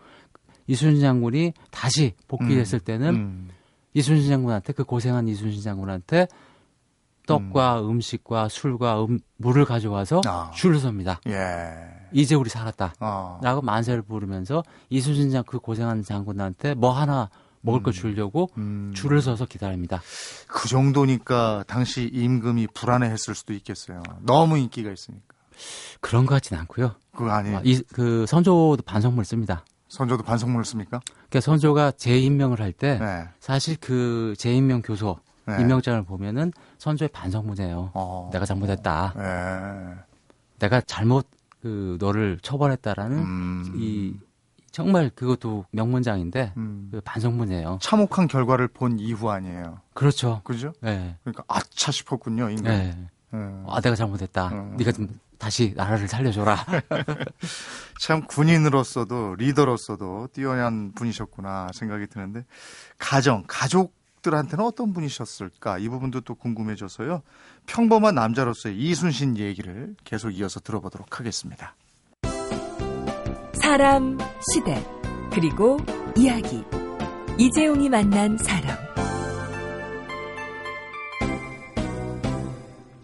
이순신 0.68 1.00
장군이 1.00 1.52
다시 1.70 2.14
복귀했을 2.28 2.78
음. 2.78 2.84
때는 2.84 3.14
음. 3.14 3.48
이순신 3.92 4.30
장군한테 4.30 4.72
그 4.72 4.84
고생한 4.84 5.26
이순신 5.26 5.62
장군한테 5.62 6.28
떡과 7.30 7.80
음. 7.82 8.00
식과 8.00 8.48
술과 8.48 9.04
음, 9.04 9.18
물을 9.36 9.64
가져와서 9.64 10.20
아. 10.26 10.50
줄을 10.54 10.78
섭니다. 10.78 11.20
예. 11.28 11.70
이제 12.12 12.34
우리 12.34 12.50
살았다. 12.50 12.94
아. 12.98 13.38
라고 13.42 13.62
만세를 13.62 14.02
부르면서 14.02 14.62
이순신 14.90 15.30
장 15.30 15.44
그 15.46 15.58
고생한 15.58 16.02
장군한테 16.02 16.74
뭐 16.74 16.90
하나 16.92 17.30
먹을 17.62 17.80
음. 17.80 17.82
거 17.82 17.92
주려고 17.92 18.50
음. 18.58 18.92
줄을 18.94 19.20
서서 19.22 19.46
기다립니다. 19.46 20.00
그 20.46 20.68
정도니까 20.68 21.64
당시 21.66 22.08
임금이 22.12 22.68
불안해했을 22.74 23.34
수도 23.34 23.52
있겠어요. 23.52 24.02
너무 24.20 24.58
인기가 24.58 24.90
있으니까. 24.90 25.24
그런 26.00 26.24
것 26.26 26.34
같지는 26.36 26.60
않고요. 26.62 26.94
그거 27.12 27.30
아니에요. 27.30 27.58
아, 27.58 27.60
이, 27.64 27.82
그 27.92 28.24
선조도 28.26 28.82
반성문을 28.86 29.24
씁니다. 29.24 29.64
선조도 29.88 30.22
반성문을 30.22 30.64
씁니까? 30.64 31.00
그러니까 31.28 31.40
선조가 31.40 31.92
재임명을 31.92 32.60
할때 32.60 32.98
네. 32.98 33.24
사실 33.40 33.76
그 33.80 34.34
재임명 34.38 34.82
교소 34.82 35.18
네. 35.56 35.60
임명장을 35.62 36.02
보면은 36.04 36.52
선조의 36.78 37.08
반성문이에요. 37.08 37.90
어. 37.94 38.30
내가 38.32 38.44
잘못했다. 38.44 39.14
네. 39.16 39.94
내가 40.58 40.80
잘못 40.82 41.26
그 41.60 41.96
너를 42.00 42.38
처벌했다라는 42.42 43.18
음. 43.18 43.72
이 43.76 44.14
정말 44.70 45.10
그것도 45.14 45.66
명문장인데 45.72 46.54
음. 46.56 46.88
그 46.92 47.00
반성문이에요. 47.00 47.78
참혹한 47.82 48.28
결과를 48.28 48.68
본 48.68 48.98
이후 48.98 49.28
아니에요. 49.28 49.80
그렇죠. 49.94 50.40
그죠? 50.44 50.72
네. 50.80 51.16
그러니까 51.22 51.44
아차 51.48 51.90
싶었군요, 51.90 52.50
인간. 52.50 52.64
네. 52.64 53.08
네. 53.32 53.62
아 53.66 53.80
내가 53.80 53.94
잘못했다. 53.96 54.48
음. 54.48 54.76
네가 54.76 54.92
좀 54.92 55.08
다시 55.38 55.72
나라를 55.74 56.06
살려줘라. 56.06 56.56
참 58.00 58.26
군인으로서도 58.26 59.36
리더로서도 59.36 60.28
뛰어난 60.32 60.92
분이셨구나 60.92 61.68
생각이 61.72 62.06
드는데 62.08 62.44
가정, 62.98 63.44
가족 63.46 63.94
들한테는 64.22 64.64
어떤 64.64 64.92
분이셨을까 64.92 65.78
이 65.78 65.88
부분도 65.88 66.20
또 66.22 66.34
궁금해져서요. 66.34 67.22
평범한 67.66 68.14
남자로서의 68.14 68.76
이순신 68.78 69.38
얘기를 69.38 69.94
계속 70.04 70.30
이어서 70.30 70.60
들어보도록 70.60 71.18
하겠습니다. 71.18 71.74
사람, 73.54 74.18
시대, 74.52 74.84
그리고 75.32 75.78
이야기. 76.16 76.64
이재용이 77.38 77.88
만난 77.88 78.36
사람. 78.36 78.76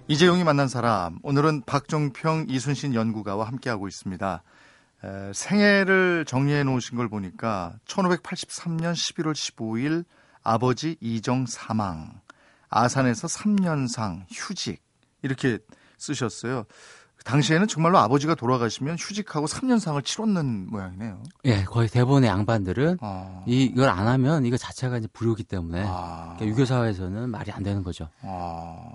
이재용이 0.08 0.44
만난 0.44 0.68
사람 0.68 1.18
오늘은 1.23 1.62
박종평 1.66 2.46
이순신 2.49 2.94
연구가와 2.94 3.46
함께하고 3.46 3.88
있습니다. 3.88 4.42
에, 5.04 5.32
생애를 5.32 6.25
정리해 6.26 6.62
놓으신 6.62 6.96
걸 6.96 7.08
보니까 7.08 7.75
1583년 7.87 8.92
11월 8.92 9.32
15일 9.32 10.04
아버지 10.46 10.96
이정 11.00 11.44
사망, 11.44 12.20
아산에서 12.68 13.26
3년상 13.26 14.26
휴직 14.30 14.80
이렇게 15.22 15.58
쓰셨어요. 15.98 16.64
당시에는 17.24 17.66
정말로 17.66 17.98
아버지가 17.98 18.36
돌아가시면 18.36 18.96
휴직하고 18.96 19.46
3년상을 19.46 20.04
치렀는 20.04 20.70
모양이네요. 20.70 21.20
예, 21.46 21.64
거의 21.64 21.88
대부분의 21.88 22.30
양반들은 22.30 22.98
아. 23.00 23.42
이, 23.46 23.64
이걸 23.64 23.88
안 23.88 24.06
하면 24.06 24.46
이거 24.46 24.56
자체가 24.56 24.98
이제 24.98 25.08
불효기 25.12 25.42
때문에 25.42 25.84
아. 25.84 26.34
그러니까 26.36 26.46
유교 26.46 26.64
사회에서는 26.64 27.28
말이 27.28 27.50
안 27.50 27.64
되는 27.64 27.82
거죠. 27.82 28.08
아. 28.22 28.92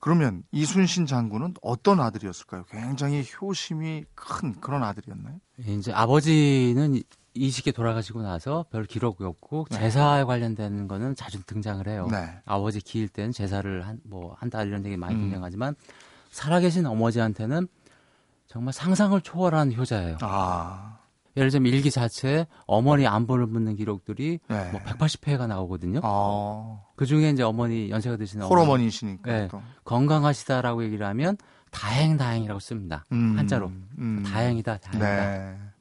그러면 0.00 0.42
이순신 0.52 1.06
장군은 1.06 1.54
어떤 1.62 2.00
아들이었을까요? 2.00 2.64
굉장히 2.70 3.24
효심이 3.40 4.04
큰 4.14 4.60
그런 4.60 4.82
아들이었나요? 4.82 5.36
예, 5.66 5.72
이제 5.72 5.90
아버지는 5.94 7.00
이 7.34 7.50
시기에 7.50 7.72
돌아가시고 7.72 8.22
나서 8.22 8.64
별 8.70 8.84
기록이 8.84 9.24
없고 9.24 9.66
네. 9.70 9.78
제사에 9.78 10.24
관련된 10.24 10.86
거는 10.88 11.14
자주 11.16 11.42
등장을 11.44 11.86
해요. 11.88 12.06
네. 12.10 12.28
아버지 12.44 12.80
기일 12.80 13.08
때는 13.08 13.32
제사를 13.32 13.86
한 13.86 14.00
뭐 14.04 14.34
한 14.38 14.50
달 14.50 14.68
이런 14.68 14.82
되게 14.82 14.96
많이 14.96 15.14
음. 15.14 15.22
등장하지만 15.22 15.74
살아계신 16.30 16.84
어머니한테는 16.86 17.68
정말 18.48 18.72
상상을 18.74 19.18
초월한 19.22 19.72
효자예요. 19.74 20.18
아. 20.20 20.98
예를 21.38 21.50
들면 21.50 21.72
일기 21.72 21.90
자체에 21.90 22.46
어머니 22.66 23.06
안부를 23.06 23.46
묻는 23.46 23.76
기록들이 23.76 24.38
네. 24.48 24.70
뭐 24.70 24.80
180회가 24.82 25.46
나오거든요. 25.46 26.00
아. 26.02 26.80
그 26.96 27.06
중에 27.06 27.30
이제 27.30 27.42
어머니 27.42 27.88
연세가 27.88 28.18
드시는 28.18 28.44
홀어머니시니까 28.46 29.32
네. 29.32 29.48
건강하시다라고 29.84 30.84
얘기를 30.84 31.06
하면 31.06 31.38
다행 31.70 32.18
다행이라고 32.18 32.60
씁니다. 32.60 33.06
음. 33.12 33.38
한자로 33.38 33.68
음. 33.98 34.22
다행이다 34.26 34.76
다행이다. 34.76 35.71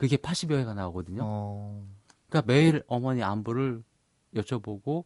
네. 0.00 0.08
그게 0.08 0.16
80여 0.16 0.52
회가 0.58 0.74
나오거든요. 0.74 1.20
어. 1.22 1.84
그러니까 2.28 2.52
매일 2.52 2.82
어머니 2.86 3.22
안부를 3.22 3.82
여쭤보고 4.34 5.04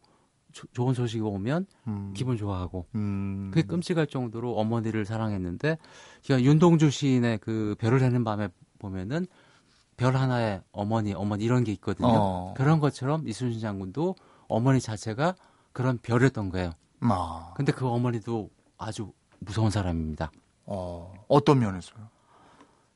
조, 0.53 0.67
좋은 0.67 0.93
소식이 0.93 1.21
오면 1.21 1.65
음. 1.87 2.13
기분 2.15 2.37
좋아하고 2.37 2.85
음. 2.95 3.51
그게 3.53 3.67
끔찍할 3.67 4.07
정도로 4.07 4.55
어머니를 4.55 5.05
사랑했는데 5.05 5.77
그러니까 6.23 6.49
윤동주 6.49 6.89
시인의 6.91 7.39
그 7.39 7.75
별을 7.79 8.01
해는 8.01 8.23
밤에 8.23 8.47
보면은 8.79 9.27
별 9.97 10.15
하나의 10.15 10.61
어머니, 10.71 11.13
어머니 11.13 11.43
이런 11.43 11.63
게 11.63 11.71
있거든요. 11.73 12.07
어. 12.09 12.53
그런 12.55 12.79
것처럼 12.79 13.27
이순신 13.27 13.59
장군도 13.59 14.15
어머니 14.47 14.79
자체가 14.79 15.35
그런 15.71 15.97
별이었던 15.97 16.49
거예요. 16.49 16.71
아. 17.01 17.53
근데 17.55 17.71
그 17.71 17.87
어머니도 17.87 18.49
아주 18.77 19.11
무서운 19.39 19.69
사람입니다. 19.69 20.31
어, 20.65 21.13
어떤 21.27 21.59
면에서요? 21.59 22.14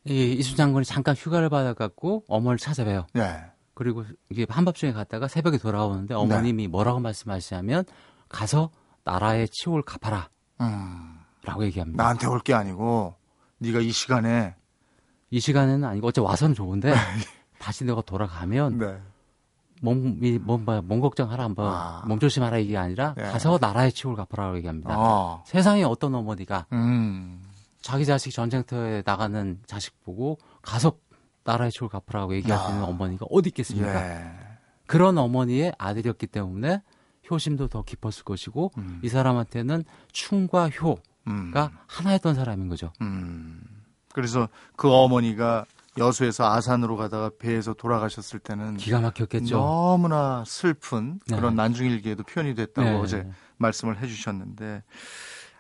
이 0.06 0.32
이순신 0.34 0.58
장군이 0.58 0.86
잠깐 0.86 1.16
휴가를 1.16 1.50
받아갖고 1.50 2.24
어머니를 2.28 2.58
찾아봬요. 2.58 3.08
네. 3.14 3.44
그리고 3.74 4.04
이게 4.30 4.46
한밤중에 4.50 4.92
갔다가 4.94 5.28
새벽에 5.28 5.58
돌아오는데 5.58 6.14
어머님이 6.14 6.64
네. 6.64 6.68
뭐라고 6.68 7.00
말씀하시냐면 7.00 7.86
가서 8.28 8.72
나라의 9.04 9.48
치욕을 9.50 9.82
갚아라. 9.84 10.30
음. 10.62 11.20
라고 11.44 11.64
얘기합니다. 11.66 12.04
나한테 12.04 12.28
올 12.28 12.42
게 12.42 12.54
아니고 12.54 13.16
네가 13.60 13.80
이 13.80 13.92
시간에 13.92 14.56
이 15.32 15.40
시간에는 15.40 15.88
아니고 15.88 16.08
어째 16.08 16.22
와서는 16.22 16.56
좋은데 16.56 16.94
다시 17.60 17.86
너가 17.86 18.02
돌아가면 18.02 18.78
네. 18.78 18.98
몸이 19.82 20.40
몸, 20.40 20.66
몸 20.66 21.00
걱정하라 21.00 21.44
한번 21.46 21.68
아. 21.74 22.04
몸 22.06 22.20
조심하라 22.20 22.58
이게 22.58 22.78
아니라 22.78 23.14
네. 23.16 23.24
가서 23.24 23.58
나라의 23.62 23.94
치욕을 23.94 24.18
갚으라고 24.18 24.58
얘기합니다. 24.58 24.94
아. 24.94 25.42
세상에 25.46 25.84
어떤 25.84 26.14
어머니가 26.16 26.66
음. 26.74 27.42
자기 27.82 28.06
자식 28.06 28.32
전쟁터에 28.32 29.04
나가는 29.06 29.60
자식 29.66 30.02
보고 30.04 30.38
가서 30.62 30.98
나라의 31.44 31.72
치욕을 31.72 31.90
갚으라고 31.90 32.36
얘기하시는 32.36 32.80
아. 32.82 32.86
어머니가 32.86 33.26
어디 33.30 33.50
있겠습니까? 33.50 34.06
예. 34.06 34.32
그런 34.86 35.18
어머니의 35.18 35.74
아들이었기 35.78 36.28
때문에 36.28 36.82
효심도 37.30 37.68
더 37.68 37.84
깊었을 37.84 38.24
것이고 38.24 38.72
음. 38.78 39.00
이 39.04 39.10
사람한테는 39.10 39.84
충과 40.12 40.70
효가 40.70 41.02
음. 41.28 41.54
하나였던 41.88 42.36
사람인 42.36 42.70
거죠. 42.70 42.92
음. 43.02 43.62
그래서 44.14 44.50
그 44.76 44.92
어머니가 44.92 45.66
여수에서 45.98 46.52
아산으로 46.52 46.98
가다가 46.98 47.30
배에서 47.38 47.74
돌아가셨을 47.74 48.40
때는 48.40 48.78
기가 48.78 49.00
막혔겠죠. 49.00 49.58
너무나 49.58 50.44
슬픈 50.46 51.20
네. 51.28 51.36
그런 51.36 51.56
난중일기에도 51.56 52.24
표현이 52.24 52.56
됐다고 52.56 52.90
네. 52.90 52.96
어제 52.96 53.30
말씀을 53.58 54.02
해주셨는데 54.02 54.84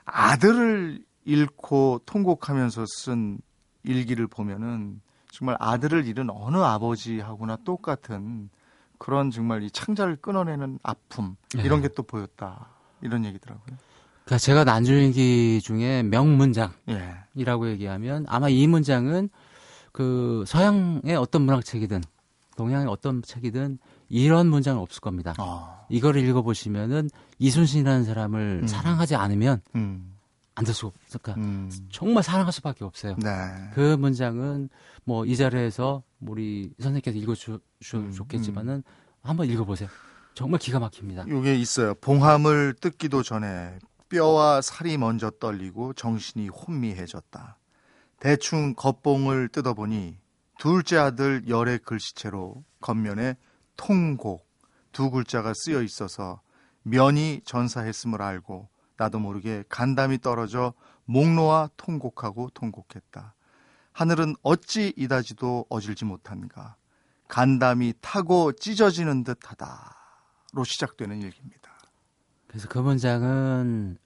아들을 0.05 1.03
잃고 1.29 2.01
통곡하면서 2.05 2.85
쓴 2.87 3.39
일기를 3.83 4.27
보면은 4.27 4.99
정말 5.31 5.55
아들을 5.59 6.07
잃은 6.07 6.29
어느 6.31 6.57
아버지하고나 6.57 7.57
똑같은 7.63 8.49
그런 8.97 9.29
정말 9.29 9.61
이 9.61 9.69
창자를 9.69 10.15
끊어내는 10.17 10.79
아픔 10.81 11.35
네. 11.55 11.61
이런 11.63 11.81
게또 11.81 12.03
보였다 12.03 12.69
이런 13.01 13.25
얘기더라고요. 13.25 13.77
그러니까 14.25 14.37
제가 14.39 14.63
난중일기 14.63 15.61
중에 15.63 16.03
명문장이라고 16.03 16.77
예. 16.89 17.71
얘기하면 17.71 18.25
아마 18.27 18.49
이 18.49 18.65
문장은 18.65 19.29
그 19.91 20.43
서양의 20.47 21.15
어떤 21.15 21.43
문학책이든 21.43 22.01
동양의 22.57 22.87
어떤 22.87 23.21
책이든 23.21 23.77
이런 24.09 24.47
문장은 24.47 24.81
없을 24.81 24.99
겁니다. 24.99 25.33
어. 25.39 25.85
이거를 25.89 26.23
읽어보시면은 26.23 27.09
이순신이라는 27.37 28.03
사람을 28.03 28.59
음. 28.63 28.67
사랑하지 28.67 29.15
않으면 29.15 29.61
음. 29.75 30.15
안될 30.59 30.73
수가 30.73 30.91
없으니까 31.03 31.33
음. 31.35 31.71
정말 31.91 32.23
사랑할 32.23 32.53
수밖에 32.53 32.83
없어요. 32.85 33.15
네. 33.17 33.29
그 33.73 33.95
문장은 33.95 34.69
뭐 35.05 35.25
이 35.25 35.35
자리에서 35.35 36.03
우리 36.21 36.71
선생님께서 36.79 37.17
읽어주셨겠지만은 37.17 38.73
음. 38.75 38.83
한번 39.21 39.47
읽어보세요. 39.49 39.89
정말 40.33 40.59
기가 40.59 40.79
막힙니다. 40.79 41.25
이게 41.27 41.55
있어요. 41.55 41.93
봉함을 41.95 42.75
뜯기도 42.79 43.23
전에 43.23 43.77
뼈와 44.09 44.61
살이 44.61 44.97
먼저 44.97 45.29
떨리고 45.29 45.93
정신이 45.93 46.47
혼미해졌다. 46.49 47.57
대충 48.19 48.73
겉봉을 48.75 49.49
뜯어보니 49.49 50.17
둘째 50.57 50.97
아들 50.97 51.47
열의 51.47 51.79
글씨체로 51.79 52.63
겉면에 52.81 53.35
통곡 53.77 54.47
두 54.91 55.09
글자가 55.11 55.53
쓰여 55.55 55.81
있어서 55.83 56.41
면이 56.83 57.41
전사했음을 57.45 58.21
알고 58.21 58.67
나도 58.99 59.17
모르게 59.19 59.63
간담이 59.69 60.19
떨어져 60.19 60.73
목 61.05 61.29
놓아 61.29 61.69
통곡하고 61.77 62.49
통곡했다. 62.53 63.33
하늘은 63.93 64.35
어찌 64.43 64.93
이다지도 64.97 65.65
어질지 65.69 66.03
못한가. 66.03 66.75
간담이 67.29 67.93
타고 68.01 68.51
찢어지는 68.51 69.23
듯하다로 69.23 70.63
시작되는 70.65 71.21
일기입니다. 71.21 71.71
그래서 72.47 72.67
그 72.67 72.79
문장은 72.79 73.97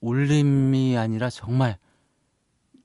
울림이 0.00 0.98
아니라 0.98 1.30
정말 1.30 1.78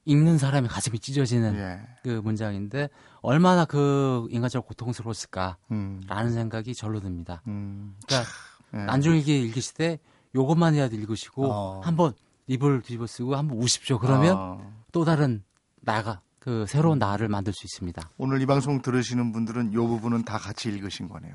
읽는 0.06 0.38
사람의 0.38 0.70
가슴이 0.70 1.00
찢어지는 1.00 1.56
예. 1.56 1.82
그 2.04 2.22
문장인데 2.24 2.90
얼마나 3.22 3.66
그 3.66 4.28
인간적으로 4.30 4.68
고통스러웠을까라는 4.68 5.58
음. 5.72 6.30
생각이 6.30 6.76
절로 6.76 7.00
듭니다. 7.02 7.42
음. 7.48 7.96
그러니까 8.06 8.30
예. 8.76 8.78
난중일기 8.86 9.42
읽으실 9.42 9.74
때 9.74 10.00
요것만이라도 10.36 10.96
읽으시고 10.96 11.52
어. 11.52 11.82
한번 11.82 12.14
입을 12.48 12.82
뒤집어 12.82 13.08
쓰고 13.08 13.36
한번 13.36 13.58
우십시오. 13.58 13.98
그러면 13.98 14.36
어. 14.38 14.74
또 14.92 15.04
다른 15.04 15.44
나가 15.82 16.22
그 16.40 16.66
새로운 16.68 17.00
나를 17.00 17.28
만들 17.28 17.54
수 17.54 17.66
있습니다. 17.66 18.12
오늘 18.18 18.42
이 18.42 18.46
방송 18.46 18.82
들으시는 18.82 19.32
분들은 19.32 19.74
요 19.74 19.88
부분은 19.88 20.26
다 20.26 20.38
같이 20.38 20.70
읽으신 20.70 21.10
거네요. 21.10 21.34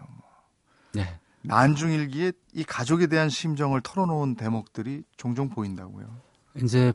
네. 0.92 1.18
난중일기에 1.42 2.32
이 2.54 2.64
가족에 2.64 3.06
대한 3.06 3.28
심정을 3.28 3.80
털어놓은 3.80 4.36
대목들이 4.36 5.02
종종 5.16 5.48
보인다고요. 5.48 6.06
이제 6.62 6.92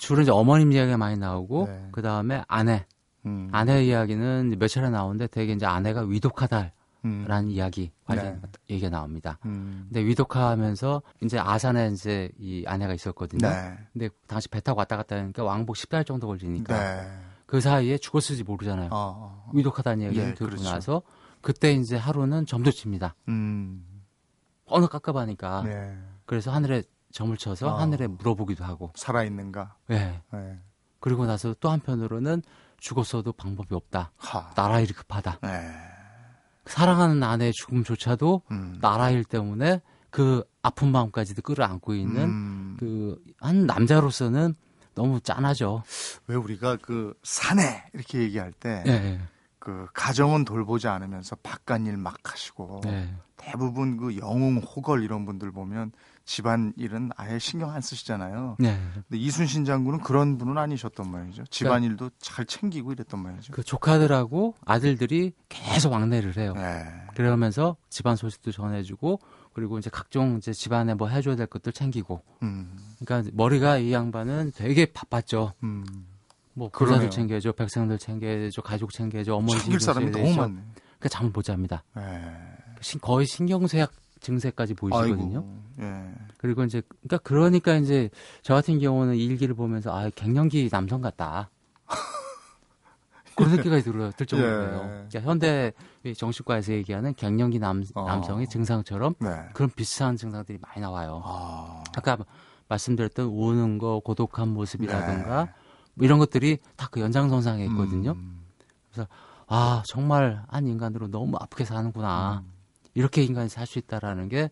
주로 0.00 0.22
이제 0.22 0.30
어머님 0.30 0.72
이야기가 0.72 0.96
많이 0.96 1.18
나오고 1.18 1.66
네. 1.66 1.88
그 1.92 2.00
다음에 2.00 2.42
아내, 2.48 2.86
음. 3.26 3.50
아내 3.52 3.84
이야기는 3.84 4.56
몇 4.58 4.68
차례 4.68 4.88
나오는데 4.88 5.26
되게 5.26 5.52
이제 5.52 5.66
아내가 5.66 6.00
위독하다 6.00 6.72
라는 7.04 7.48
음. 7.48 7.50
이야기 7.50 7.92
관련 8.04 8.40
네. 8.40 8.48
얘기가 8.70 8.88
나옵니다. 8.88 9.38
음. 9.44 9.86
근데 9.88 10.04
위독하면서 10.06 11.02
이제 11.22 11.38
아산에 11.38 11.90
이제 11.92 12.30
이 12.38 12.64
아내가 12.66 12.94
있었거든요. 12.94 13.46
네. 13.46 13.78
근데 13.92 14.08
당시 14.26 14.48
배 14.48 14.60
타고 14.60 14.78
왔다 14.78 14.96
갔다 14.96 15.16
하니까 15.16 15.44
왕복 15.44 15.76
10달 15.76 16.06
정도 16.06 16.26
걸리니까 16.26 16.72
네. 16.78 17.18
그 17.46 17.60
사이에 17.60 17.98
죽었을지 17.98 18.42
모르잖아요. 18.42 18.88
어, 18.90 18.96
어. 19.46 19.50
위독하다는 19.52 20.06
얘기를 20.06 20.28
네, 20.28 20.34
듣고 20.34 20.46
그렇죠. 20.46 20.64
나서 20.64 21.02
그때 21.42 21.72
이제 21.72 21.96
하루는 21.96 22.46
점도 22.46 22.70
칩니다. 22.70 23.14
음. 23.28 23.84
어느 24.64 24.86
깝깝하니까. 24.86 25.62
네. 25.64 25.98
그래서 26.24 26.50
하늘에 26.50 26.82
점을 27.12 27.36
쳐서 27.36 27.68
어. 27.68 27.78
하늘에 27.78 28.06
물어보기도 28.06 28.64
하고. 28.64 28.92
살아있는가? 28.96 29.76
네. 29.88 30.22
네. 30.32 30.58
그리고 31.00 31.26
나서 31.26 31.54
또 31.60 31.68
한편으로는 31.68 32.42
죽었어도 32.78 33.32
방법이 33.34 33.74
없다. 33.74 34.12
하. 34.16 34.54
나라 34.54 34.80
일이 34.80 34.94
급하다. 34.94 35.38
네. 35.42 35.93
사랑하는 36.66 37.22
아내의 37.22 37.52
죽음조차도 37.52 38.42
음. 38.50 38.78
나라 38.80 39.10
일 39.10 39.24
때문에 39.24 39.80
그 40.10 40.44
아픈 40.62 40.92
마음까지도 40.92 41.42
끌어안고 41.42 41.94
있는 41.94 42.22
음. 42.24 42.76
그한 42.78 43.66
남자로서는 43.66 44.54
너무 44.94 45.20
짠하죠. 45.20 45.82
왜 46.28 46.36
우리가 46.36 46.76
그 46.80 47.14
사내 47.24 47.84
이렇게 47.92 48.20
얘기할 48.20 48.52
때 48.52 48.82
네. 48.86 49.20
그 49.58 49.86
가정은 49.92 50.44
돌보지 50.44 50.86
않으면서 50.88 51.36
바깥 51.36 51.80
일 51.86 51.96
막 51.96 52.16
하시고 52.22 52.82
네. 52.84 53.12
대부분 53.36 53.96
그 53.96 54.16
영웅 54.16 54.58
호걸 54.58 55.02
이런 55.02 55.26
분들 55.26 55.50
보면 55.50 55.92
집안 56.24 56.72
일은 56.76 57.10
아예 57.16 57.38
신경 57.38 57.70
안 57.70 57.80
쓰시잖아요. 57.80 58.56
네. 58.58 58.80
근데 58.94 59.18
이순신 59.18 59.64
장군은 59.64 60.00
그런 60.00 60.38
분은 60.38 60.56
아니셨던 60.56 61.10
모양이죠. 61.10 61.44
집안 61.50 61.82
그러니까, 61.82 62.04
일도 62.04 62.10
잘 62.18 62.46
챙기고 62.46 62.92
이랬던 62.92 63.20
모양이죠. 63.20 63.52
그 63.52 63.62
조카들하고 63.62 64.54
아들들이 64.64 65.32
계속 65.48 65.92
왕래를 65.92 66.36
해요. 66.38 66.54
네. 66.54 66.84
그러면서 67.14 67.76
집안 67.90 68.16
소식도 68.16 68.52
전해주고 68.52 69.20
그리고 69.52 69.78
이제 69.78 69.90
각종 69.90 70.38
이제 70.38 70.52
집안에 70.52 70.94
뭐 70.94 71.08
해줘야 71.08 71.36
될 71.36 71.46
것들 71.46 71.72
챙기고. 71.72 72.22
음. 72.42 72.76
그러니까 73.04 73.30
머리가 73.34 73.78
이 73.78 73.92
양반은 73.92 74.52
되게 74.54 74.86
바빴죠. 74.86 75.52
음. 75.62 75.84
뭐 76.54 76.70
그사들 76.70 77.10
챙겨야죠, 77.10 77.52
백성들 77.52 77.98
챙겨야죠, 77.98 78.62
가족 78.62 78.92
챙겨야죠, 78.92 79.36
어머니 79.36 79.60
챙길 79.60 79.80
사람이 79.80 80.10
너무 80.10 80.36
많네. 80.36 80.60
그러니까 80.98 81.08
잠을 81.10 81.32
못 81.32 81.42
잡니다. 81.42 81.82
네. 81.94 82.02
거의 83.00 83.26
신경쇠약 83.26 83.92
증세까지 84.24 84.74
보이시거든요. 84.74 85.44
예. 85.80 86.12
그리고 86.38 86.64
이제 86.64 86.82
그러니까 87.02 87.18
그러니까 87.18 87.74
이제 87.76 88.10
저 88.42 88.54
같은 88.54 88.78
경우는 88.80 89.14
이 89.14 89.24
일기를 89.24 89.54
보면서 89.54 89.94
아 89.96 90.10
갱년기 90.10 90.68
남성 90.70 91.00
같다. 91.00 91.50
그런 93.36 93.50
느낌이 93.56 93.82
들어요. 93.82 94.10
들 94.12 94.26
정도예요. 94.26 94.52
예. 94.54 95.06
그러니까 95.08 95.20
현대 95.20 95.72
정신과에서 96.16 96.72
얘기하는 96.72 97.14
갱년기 97.14 97.58
남, 97.58 97.82
어. 97.94 98.04
남성의 98.06 98.48
증상처럼 98.48 99.14
네. 99.20 99.28
그런 99.52 99.70
비슷한 99.70 100.16
증상들이 100.16 100.58
많이 100.60 100.80
나와요. 100.80 101.20
아. 101.24 101.82
아까 101.96 102.16
말씀드렸던 102.68 103.26
우는 103.26 103.78
거, 103.78 104.00
고독한 104.00 104.48
모습이라든가 104.48 105.44
네. 105.44 105.52
뭐 105.94 106.04
이런 106.04 106.18
것들이 106.18 106.58
다 106.76 106.88
그 106.90 107.00
연장선상에 107.00 107.64
있거든요. 107.66 108.12
음. 108.12 108.44
그래서 108.92 109.08
아 109.48 109.82
정말 109.86 110.42
한 110.48 110.66
인간으로 110.68 111.08
너무 111.08 111.36
아프게 111.40 111.64
사는구나. 111.64 112.42
음. 112.44 112.53
이렇게 112.94 113.22
인간이 113.22 113.48
살 113.48 113.66
수 113.66 113.78
있다라는 113.78 114.28
게 114.28 114.50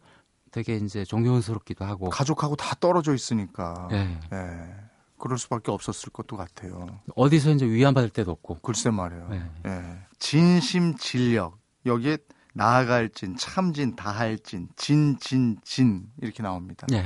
되게 0.51 0.77
이제 0.77 1.05
존경스럽기도 1.05 1.85
하고 1.85 2.11
가족하고 2.11 2.57
다 2.57 2.75
떨어져 2.79 3.15
있으니까 3.15 3.89
네. 3.91 4.19
네. 4.31 4.75
그럴 5.19 5.39
수밖에 5.39 5.71
없었을 5.71 6.11
것도 6.13 6.37
같아요. 6.37 7.01
어디서 7.15 7.53
이제 7.53 7.65
위안받을 7.65 8.11
때도 8.11 8.33
없고. 8.33 8.59
글쎄 8.61 8.91
말이에요. 8.91 9.29
네. 9.29 9.43
네. 9.65 9.99
진심 10.19 10.97
진력 10.97 11.59
여기에 11.87 12.19
나아갈 12.55 13.09
진, 13.11 13.37
참진, 13.37 13.97
다할 13.97 14.39
진, 14.39 14.69
진, 14.77 15.17
진, 15.19 15.59
진 15.63 16.11
이렇게 16.21 16.43
나옵니다. 16.43 16.87
네. 16.91 16.99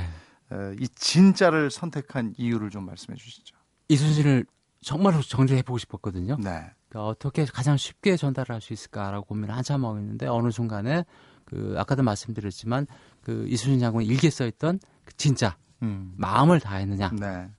에, 0.51 0.75
이 0.79 0.87
진자를 0.89 1.69
선택한 1.71 2.33
이유를 2.37 2.69
좀 2.69 2.85
말씀해 2.85 3.15
주시죠. 3.17 3.55
이순신을 3.89 4.45
정말로 4.81 5.21
정리해 5.21 5.61
보고 5.61 5.77
싶었거든요. 5.77 6.37
네. 6.39 6.71
그러니까 6.89 7.07
어떻게 7.09 7.45
가장 7.45 7.77
쉽게 7.77 8.17
전달할 8.17 8.61
수 8.61 8.73
있을까라고 8.73 9.25
고민을 9.25 9.55
한참 9.55 9.85
하고 9.85 9.97
있는데 9.99 10.27
어느 10.27 10.51
순간에 10.51 11.05
그 11.45 11.75
아까도 11.77 12.03
말씀드렸지만 12.03 12.87
그 13.21 13.45
이순신 13.47 13.79
장군이 13.79 14.05
일기에 14.05 14.29
써있던 14.29 14.79
그 15.05 15.15
진짜 15.17 15.57
음. 15.81 16.13
마음을 16.17 16.59
다했느냐, 16.59 17.11
네. 17.19 17.49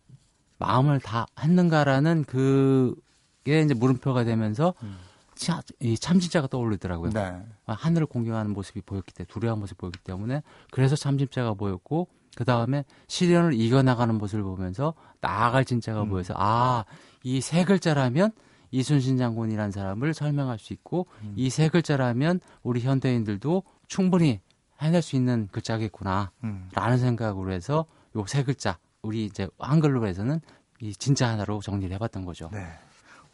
마음을 0.58 1.00
다 1.00 1.26
했는가라는 1.40 2.24
그게 2.24 3.62
이제 3.62 3.74
물음표가 3.74 4.24
되면서 4.24 4.74
음. 4.82 4.98
참, 5.34 5.60
이 5.80 5.96
참진자가 5.96 6.48
떠오르더라고요. 6.48 7.10
네. 7.12 7.40
하늘을 7.66 8.06
공경하는 8.06 8.52
모습이 8.52 8.82
보였기 8.82 9.14
때문에 9.14 9.28
두려운 9.32 9.60
모습이 9.60 9.78
보였기 9.78 10.00
때문에 10.02 10.42
그래서 10.72 10.96
참진자가 10.96 11.54
보였고 11.54 12.08
그 12.34 12.44
다음에 12.44 12.84
시련을 13.06 13.54
이겨나가는 13.54 14.12
모습을 14.16 14.42
보면서 14.42 14.94
나아갈 15.20 15.64
진짜가 15.64 16.02
음. 16.02 16.08
보여서 16.08 16.34
아 16.36 16.84
이 17.24 17.40
세 17.40 17.64
글자라면 17.64 18.32
이순신 18.70 19.16
장군이라는 19.18 19.70
사람을 19.70 20.14
설명할 20.14 20.58
수 20.58 20.72
있고 20.72 21.06
음. 21.22 21.32
이세 21.36 21.68
글자라면 21.68 22.40
우리 22.62 22.80
현대인들도 22.80 23.62
충분히 23.86 24.40
해낼 24.80 25.02
수 25.02 25.16
있는 25.16 25.48
글자겠구나 25.50 26.30
음. 26.44 26.68
라는 26.74 26.98
생각으로 26.98 27.52
해서 27.52 27.86
요 28.16 28.24
세 28.26 28.42
글자 28.42 28.78
우리 29.02 29.24
이제 29.24 29.48
한글로 29.58 30.06
해서는 30.06 30.40
이 30.80 30.92
진짜 30.94 31.28
하나로 31.28 31.60
정리를 31.60 31.92
해봤던 31.94 32.24
거죠. 32.24 32.50
네. 32.52 32.66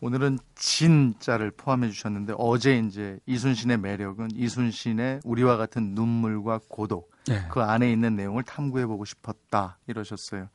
오늘은 0.00 0.38
진자를 0.54 1.50
포함해 1.52 1.88
주셨는데 1.90 2.34
어제 2.36 2.78
이제 2.78 3.18
이순신의 3.26 3.78
매력은 3.78 4.30
이순신의 4.34 5.20
우리와 5.24 5.56
같은 5.56 5.94
눈물과 5.94 6.60
고독 6.68 7.10
네. 7.26 7.42
그 7.50 7.62
안에 7.62 7.90
있는 7.90 8.14
내용을 8.16 8.42
탐구해 8.42 8.86
보고 8.86 9.04
싶었다 9.04 9.78
이러셨어요. 9.86 10.48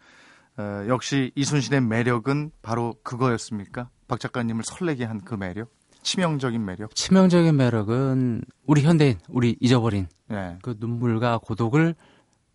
어, 0.57 0.85
역시 0.87 1.31
이순신의 1.35 1.81
매력은 1.81 2.51
바로 2.61 2.95
그거였습니까? 3.03 3.89
박 4.09 4.19
작가님을 4.19 4.63
설레게 4.65 5.05
한 5.05 5.21
그 5.23 5.35
매력? 5.35 5.71
치명적인 6.01 6.65
매력? 6.65 6.95
치명적인 6.95 7.55
매력은 7.55 8.41
우리 8.65 8.81
현대인, 8.81 9.17
우리 9.29 9.55
잊어버린 9.61 10.07
네. 10.27 10.57
그 10.61 10.75
눈물과 10.79 11.37
고독을 11.39 11.95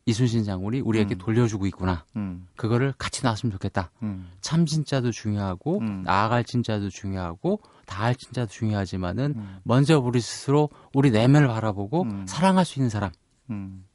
이순신 0.06 0.44
장군이 0.44 0.80
우리에게 0.80 1.14
음. 1.14 1.18
돌려주고 1.18 1.66
있구나. 1.68 2.04
음. 2.16 2.46
그거를 2.56 2.92
같이 2.98 3.22
나왔으면 3.22 3.52
좋겠다. 3.52 3.90
음. 4.02 4.28
참 4.42 4.66
진짜도 4.66 5.12
중요하고 5.12 5.78
음. 5.80 6.02
나아갈 6.04 6.44
진짜도 6.44 6.90
중요하고 6.90 7.60
다할 7.86 8.14
진짜도 8.14 8.50
중요하지만은 8.50 9.34
음. 9.36 9.58
먼저 9.62 9.98
우리 9.98 10.20
스스로 10.20 10.68
우리 10.92 11.10
내면을 11.10 11.48
바라보고 11.48 12.02
음. 12.02 12.26
사랑할 12.26 12.64
수 12.66 12.78
있는 12.78 12.90
사람 12.90 13.12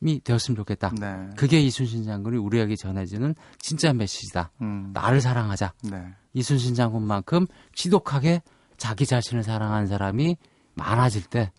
이 0.02 0.20
되었으면 0.22 0.56
좋겠다. 0.56 0.92
네. 1.00 1.30
그게 1.36 1.60
이순신 1.60 2.04
장군이 2.04 2.38
우리에게 2.38 2.76
전해지는 2.76 3.36
진짜 3.60 3.94
메시지다. 3.94 4.52
나를 4.94 5.22
사랑하자. 5.22 5.74
네. 5.92 6.14
이순신 6.34 6.76
장군만큼 6.76 7.48
지독하게 7.74 8.42
자기 8.78 9.06
자신을 9.06 9.44
사랑하는 9.44 9.88
사람이 9.88 10.38
많아질 10.76 11.24
때 11.26 11.52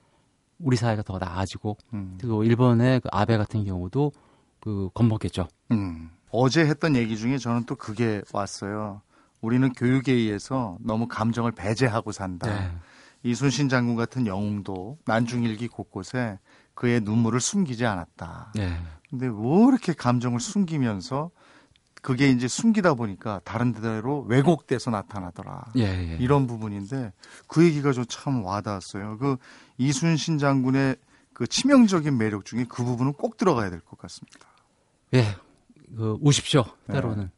우리 0.58 0.76
사회가 0.76 1.02
더 1.02 1.18
나아지고 1.18 1.76
그리고 2.18 2.44
일본의 2.44 3.00
그 3.00 3.08
아베 3.12 3.36
같은 3.36 3.64
경우도 3.64 4.12
그 4.60 4.90
겁먹겠죠. 4.94 5.48
음. 5.72 6.10
어제 6.30 6.64
했던 6.64 6.94
얘기 6.94 7.16
중에 7.16 7.38
저는 7.38 7.64
또 7.64 7.74
그게 7.74 8.22
왔어요. 8.32 9.02
우리는 9.40 9.72
교육에 9.72 10.12
의해서 10.12 10.76
너무 10.80 11.08
감정을 11.08 11.52
배제하고 11.52 12.12
산다. 12.12 12.46
네. 12.46 12.70
이순신 13.22 13.68
장군 13.68 13.96
같은 13.96 14.26
영웅도 14.26 14.98
난중일기 15.06 15.68
곳곳에 15.68 16.38
그의 16.80 17.02
눈물을 17.02 17.40
숨기지 17.40 17.84
않았다. 17.84 18.52
네. 18.54 18.74
근데 19.10 19.26
왜 19.26 19.68
이렇게 19.68 19.92
감정을 19.92 20.40
숨기면서 20.40 21.30
그게 22.00 22.30
이제 22.30 22.48
숨기다 22.48 22.94
보니까 22.94 23.42
다른 23.44 23.72
데로 23.74 24.22
왜곡돼서 24.22 24.90
나타나더라. 24.90 25.72
예, 25.76 25.82
예. 25.82 26.16
이런 26.18 26.46
부분인데 26.46 27.12
그 27.48 27.62
얘기가 27.64 27.92
좀 27.92 28.06
참 28.08 28.42
와닿았어요. 28.42 29.18
그 29.18 29.36
이순신 29.76 30.38
장군의 30.38 30.96
그 31.34 31.46
치명적인 31.46 32.16
매력 32.16 32.46
중에 32.46 32.64
그 32.66 32.82
부분은 32.82 33.12
꼭 33.12 33.36
들어가야 33.36 33.68
될 33.68 33.80
것 33.82 33.98
같습니다. 33.98 34.38
예, 35.12 35.36
그 35.94 36.16
우십시오. 36.22 36.64
네. 36.86 36.94
때로는. 36.94 37.24
네. 37.24 37.30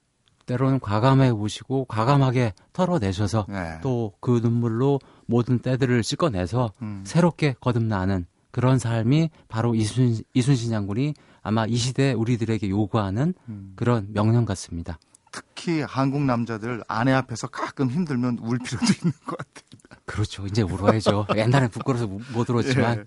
때로는 0.47 0.79
과감하게 0.79 1.31
우시고 1.31 1.87
과감하게 1.87 2.53
털어내셔서 2.73 3.47
네. 3.49 3.81
또그 3.83 4.39
눈물로 4.41 5.01
모든 5.27 5.59
때들을 5.59 6.05
씻어내서 6.05 6.73
음. 6.83 7.03
새롭게 7.05 7.57
거듭나는 7.61 8.27
그런 8.53 8.79
삶이 8.79 9.31
바로 9.49 9.75
이순, 9.75 10.23
이순신 10.35 10.71
장군이 10.71 11.15
아마 11.43 11.67
이 11.67 11.75
시대 11.77 12.13
우리들에게 12.13 12.69
요구하는 12.69 13.35
음. 13.49 13.73
그런 13.75 14.13
명령 14.13 14.45
같습니다. 14.45 14.99
특히 15.33 15.81
한국 15.81 16.23
남자들 16.23 16.85
아내 16.87 17.13
앞에서 17.13 17.49
가끔 17.49 17.91
힘들면 17.91 18.39
울 18.43 18.59
필요도 18.59 18.85
있는 19.03 19.13
것 19.27 19.39
같아요. 19.39 19.73
그렇죠. 20.05 20.47
이제 20.47 20.63
울어야죠. 20.63 21.27
옛날에 21.37 21.69
부끄러워서 21.69 22.07
못 22.07 22.49
울었지만. 22.51 23.05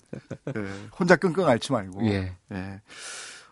예, 0.47 0.59
예. 0.59 0.65
혼자 0.97 1.15
끙끙 1.15 1.47
앓지 1.47 1.71
말고. 1.71 2.05
예. 2.07 2.35
예. 2.51 2.81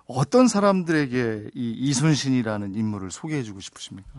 어떤 0.08 0.48
사람들에게 0.48 1.52
이 1.54 1.72
이순신이라는 1.72 2.74
인물을 2.74 3.12
소개해 3.12 3.44
주고 3.44 3.60
싶으십니까? 3.60 4.10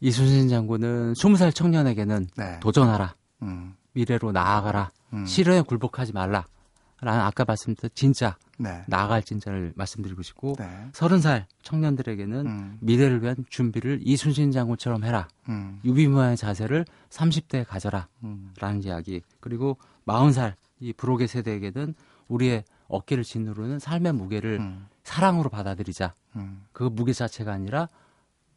이순신 0.00 0.48
장군은 0.48 1.14
20살 1.14 1.54
청년에게는 1.54 2.28
네. 2.36 2.60
도전하라. 2.60 3.14
음. 3.42 3.74
미래로 3.92 4.32
나아가라. 4.32 4.90
음. 5.14 5.26
시련에 5.26 5.62
굴복하지 5.62 6.12
말라. 6.12 6.44
라는 7.00 7.20
아까 7.20 7.44
말씀드린 7.44 7.90
진짜 7.94 8.36
네. 8.58 8.82
나아갈 8.88 9.22
진짜를 9.22 9.72
말씀드리고 9.76 10.22
싶고 10.22 10.56
네. 10.58 10.88
30살 10.92 11.44
청년들에게는 11.62 12.46
음. 12.46 12.78
미래를 12.80 13.22
위한 13.22 13.36
준비를 13.48 14.00
이순신 14.02 14.50
장군처럼 14.50 15.04
해라. 15.04 15.28
음. 15.48 15.80
유비무환의 15.84 16.36
자세를 16.36 16.84
30대에 17.10 17.64
가져라. 17.66 18.08
음. 18.24 18.52
라는 18.58 18.82
이야기. 18.82 19.22
그리고 19.38 19.78
40살 20.06 20.54
이 20.80 20.92
브로게 20.92 21.28
세대에게는 21.28 21.94
우리의 22.26 22.64
어깨를 22.88 23.22
짓누르는 23.22 23.78
삶의 23.78 24.14
무게를 24.14 24.58
음. 24.58 24.86
사랑으로 25.04 25.50
받아들이자. 25.50 26.14
음. 26.36 26.64
그 26.72 26.82
무게 26.82 27.12
자체가 27.12 27.52
아니라 27.52 27.88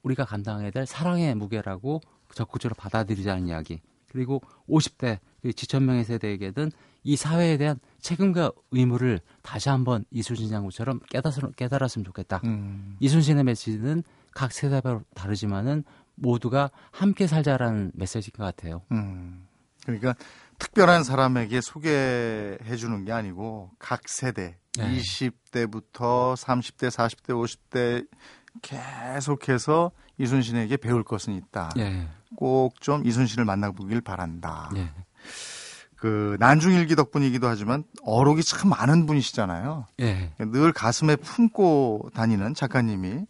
우리가 0.02 0.26
감당해야 0.26 0.72
될 0.72 0.88
사랑의 0.88 1.36
무게라고 1.36 2.02
적극적으로 2.34 2.76
받아들이자는 2.76 3.48
이야기. 3.48 3.82
그리고 4.10 4.42
50대 4.68 5.20
그 5.42 5.54
지천명의 5.54 6.06
세대에게는 6.06 6.72
이 7.04 7.16
사회에 7.16 7.58
대한 7.58 7.80
책임과 8.02 8.52
의무를 8.72 9.20
다시 9.42 9.70
한번 9.70 10.06
이순신 10.12 10.50
장군처럼 10.50 11.00
깨달았으면, 11.10 11.54
깨달았으면 11.56 12.06
좋겠다. 12.06 12.42
음. 12.44 12.98
이순신의 13.00 13.44
메시지는 13.44 14.04
각 14.34 14.52
세대별로 14.52 15.04
다르지만은 15.14 15.84
모두가 16.16 16.72
함께 16.92 17.28
살자라는 17.28 17.92
메시지인 17.96 18.32
것 18.36 18.44
같아요. 18.44 18.82
음. 18.92 19.48
그러니까 19.86 20.16
특별한 20.60 21.04
사람에게 21.04 21.60
소개해 21.62 22.76
주는 22.78 23.04
게 23.04 23.12
아니고 23.12 23.72
각 23.80 24.08
세대 24.08 24.58
네. 24.78 24.98
20대부터 24.98 26.36
30대, 26.36 26.90
40대, 26.90 27.30
50대 27.30 28.08
계속해서 28.62 29.92
이순신에게 30.18 30.78
배울 30.78 31.04
것은 31.04 31.34
있다. 31.34 31.72
네. 31.76 32.08
꼭좀 32.36 33.06
이순신을 33.06 33.44
만나보길 33.46 34.02
바란다. 34.02 34.70
네. 34.74 34.92
그 36.02 36.36
난중일기 36.40 36.96
덕분이기도 36.96 37.48
하지만 37.48 37.84
어록이 38.02 38.42
참 38.42 38.72
많은 38.72 39.06
분이시잖아요. 39.06 39.86
네. 40.00 40.34
늘 40.40 40.74
가슴에 40.74 41.16
품고 41.16 42.10
다니는 42.16 42.56
작가님이 42.56 43.28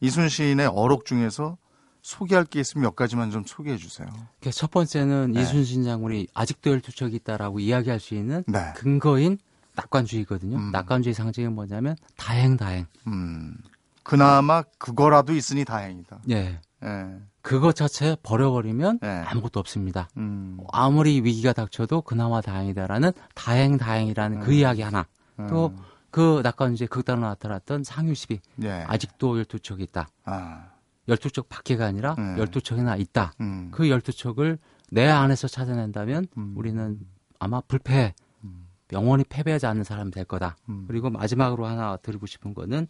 이순신의 0.00 0.68
어록 0.68 1.04
중에서 1.04 1.58
소개할 2.00 2.46
게 2.46 2.60
있으면 2.60 2.84
몇 2.84 2.96
가지만 2.96 3.30
좀 3.30 3.44
소개해 3.46 3.76
주세요. 3.76 4.08
첫 4.52 4.70
번째는 4.70 5.32
네. 5.32 5.42
이순신 5.42 5.84
장군이 5.84 6.28
아직도 6.32 6.70
열투척이 6.70 7.14
있다라고 7.16 7.60
이야기할 7.60 8.00
수 8.00 8.14
있는 8.14 8.42
네. 8.46 8.72
근거인 8.74 9.36
낙관주의거든요. 9.76 10.56
음. 10.56 10.70
낙관주의 10.72 11.12
상징이 11.14 11.48
뭐냐면 11.48 11.94
다행 12.16 12.56
다행. 12.56 12.86
음. 13.06 13.54
그나마 14.02 14.62
그거라도 14.78 15.34
있으니 15.34 15.66
다행이다. 15.66 16.20
예. 16.30 16.58
예. 16.84 17.18
그것 17.44 17.76
자체 17.76 18.16
버려버리면 18.22 19.00
예. 19.04 19.06
아무것도 19.26 19.60
없습니다. 19.60 20.08
음. 20.16 20.56
아무리 20.72 21.20
위기가 21.20 21.52
닥쳐도 21.52 22.00
그나마 22.00 22.40
다행이다라는 22.40 23.12
다행 23.34 23.76
다행이라는 23.76 24.40
그 24.40 24.50
음. 24.50 24.52
이야기 24.54 24.80
하나. 24.80 25.06
음. 25.38 25.46
또그 25.48 26.40
낙관주의 26.42 26.88
극단으로 26.88 27.26
나타났던 27.26 27.84
상유십이 27.84 28.40
예. 28.62 28.70
아직도 28.88 29.36
열투척이 29.36 29.82
있다. 29.82 30.08
아. 30.24 30.70
열두 31.06 31.30
척 31.32 31.50
밖에가 31.50 31.84
아니라 31.84 32.14
네. 32.16 32.38
열두 32.38 32.62
척이나 32.62 32.96
있다. 32.96 33.34
음. 33.42 33.68
그 33.72 33.90
열두 33.90 34.16
척을 34.16 34.56
내 34.90 35.06
안에서 35.06 35.46
찾아낸다면 35.46 36.28
음. 36.38 36.54
우리는 36.56 36.98
아마 37.38 37.60
불패, 37.60 38.14
음. 38.42 38.68
영원히 38.92 39.22
패배하지 39.22 39.66
않는 39.66 39.84
사람이 39.84 40.12
될 40.12 40.24
거다. 40.24 40.56
음. 40.70 40.86
그리고 40.88 41.10
마지막으로 41.10 41.66
하나 41.66 41.98
드리고 41.98 42.24
싶은 42.24 42.54
거는 42.54 42.86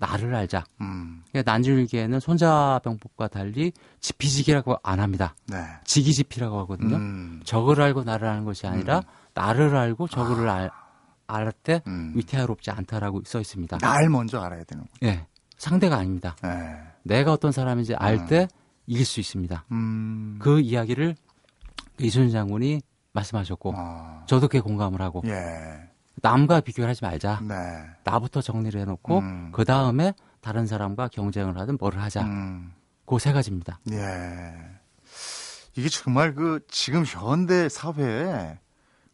나를 0.00 0.34
알자. 0.34 0.64
음. 0.80 1.22
그러니까 1.30 1.52
난줄기에는 1.52 2.18
손자병법과 2.20 3.28
달리 3.28 3.72
지피지기라고 4.00 4.78
안 4.82 4.98
합니다. 4.98 5.34
네. 5.46 5.58
지기지피라고 5.84 6.58
하거든요. 6.60 6.96
음. 6.96 7.40
적을 7.44 7.80
알고 7.80 8.04
나를 8.04 8.26
아는 8.26 8.44
것이 8.44 8.66
아니라 8.66 9.02
나를 9.34 9.76
알고 9.76 10.08
적을 10.08 10.48
아. 10.48 10.54
알, 10.54 10.70
알때 11.26 11.82
위태롭지 12.14 12.70
않다라고 12.70 13.22
써 13.24 13.40
있습니다. 13.40 13.78
날 13.78 14.08
먼저 14.08 14.40
알아야 14.40 14.64
되는 14.64 14.84
거죠. 14.84 14.94
예. 15.04 15.26
상대가 15.56 15.96
아닙니다. 15.98 16.34
네. 16.42 16.48
내가 17.04 17.32
어떤 17.32 17.52
사람인지 17.52 17.94
알때 17.94 18.42
음. 18.42 18.48
이길 18.86 19.04
수 19.04 19.20
있습니다. 19.20 19.66
음. 19.70 20.38
그 20.40 20.60
이야기를 20.60 21.14
이순신 22.00 22.32
장군이 22.32 22.80
말씀하셨고 23.12 23.74
아. 23.76 24.24
저도 24.26 24.48
그에 24.48 24.60
공감을 24.60 25.00
하고 25.02 25.22
예. 25.26 25.89
남과 26.22 26.60
비교를 26.60 26.88
하지 26.90 27.02
말자. 27.04 27.40
네. 27.42 27.54
나부터 28.04 28.40
정리를 28.42 28.80
해놓고 28.80 29.18
음. 29.18 29.52
그 29.52 29.64
다음에 29.64 30.14
다른 30.40 30.66
사람과 30.66 31.08
경쟁을 31.08 31.58
하든 31.58 31.76
뭐를 31.78 32.00
하자. 32.02 32.22
음. 32.22 32.72
그세 33.06 33.32
가지입니다. 33.32 33.80
예. 33.90 34.52
이게 35.76 35.88
정말 35.88 36.34
그 36.34 36.60
지금 36.68 37.04
현대 37.04 37.68
사회에 37.68 38.58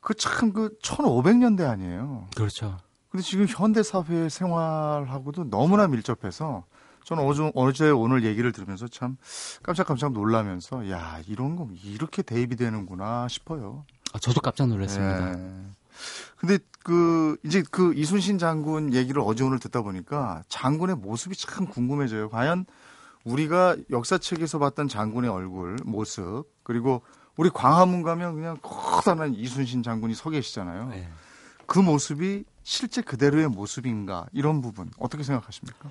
그 0.00 0.14
참 0.14 0.52
그 0.52 0.76
1500년대 0.82 1.68
아니에요. 1.68 2.28
그렇죠. 2.36 2.78
근데 3.08 3.22
지금 3.24 3.46
현대 3.48 3.82
사회 3.82 4.28
생활하고도 4.28 5.50
너무나 5.50 5.86
밀접해서 5.88 6.64
저는 7.04 7.24
어제, 7.24 7.50
어제 7.54 7.90
오늘 7.90 8.24
얘기를 8.24 8.52
들으면서 8.52 8.88
참 8.88 9.16
깜짝깜짝 9.62 10.12
놀라면서 10.12 10.90
야 10.90 11.20
이런 11.28 11.56
거 11.56 11.68
이렇게 11.84 12.22
대입이 12.22 12.56
되는구나 12.56 13.28
싶어요. 13.28 13.84
아, 14.12 14.18
저도 14.18 14.40
깜짝 14.40 14.68
놀랐습니다. 14.68 15.36
네. 15.36 15.66
근데 16.36 16.58
그 16.86 17.36
이제 17.44 17.64
그 17.68 17.92
이순신 17.94 18.38
장군 18.38 18.94
얘기를 18.94 19.20
어제 19.24 19.42
오늘 19.42 19.58
듣다 19.58 19.82
보니까 19.82 20.44
장군의 20.48 20.94
모습이 20.94 21.36
참 21.36 21.66
궁금해져요. 21.66 22.30
과연 22.30 22.64
우리가 23.24 23.76
역사책에서 23.90 24.60
봤던 24.60 24.86
장군의 24.86 25.28
얼굴 25.28 25.78
모습 25.84 26.44
그리고 26.62 27.02
우리 27.36 27.50
광화문 27.50 28.02
가면 28.02 28.36
그냥 28.36 28.56
커다란 28.62 29.34
이순신 29.34 29.82
장군이 29.82 30.14
서 30.14 30.30
계시잖아요. 30.30 30.90
네. 30.90 31.08
그 31.66 31.80
모습이 31.80 32.44
실제 32.68 33.00
그대로의 33.00 33.46
모습인가 33.46 34.26
이런 34.32 34.60
부분 34.60 34.90
어떻게 34.98 35.22
생각하십니까? 35.22 35.88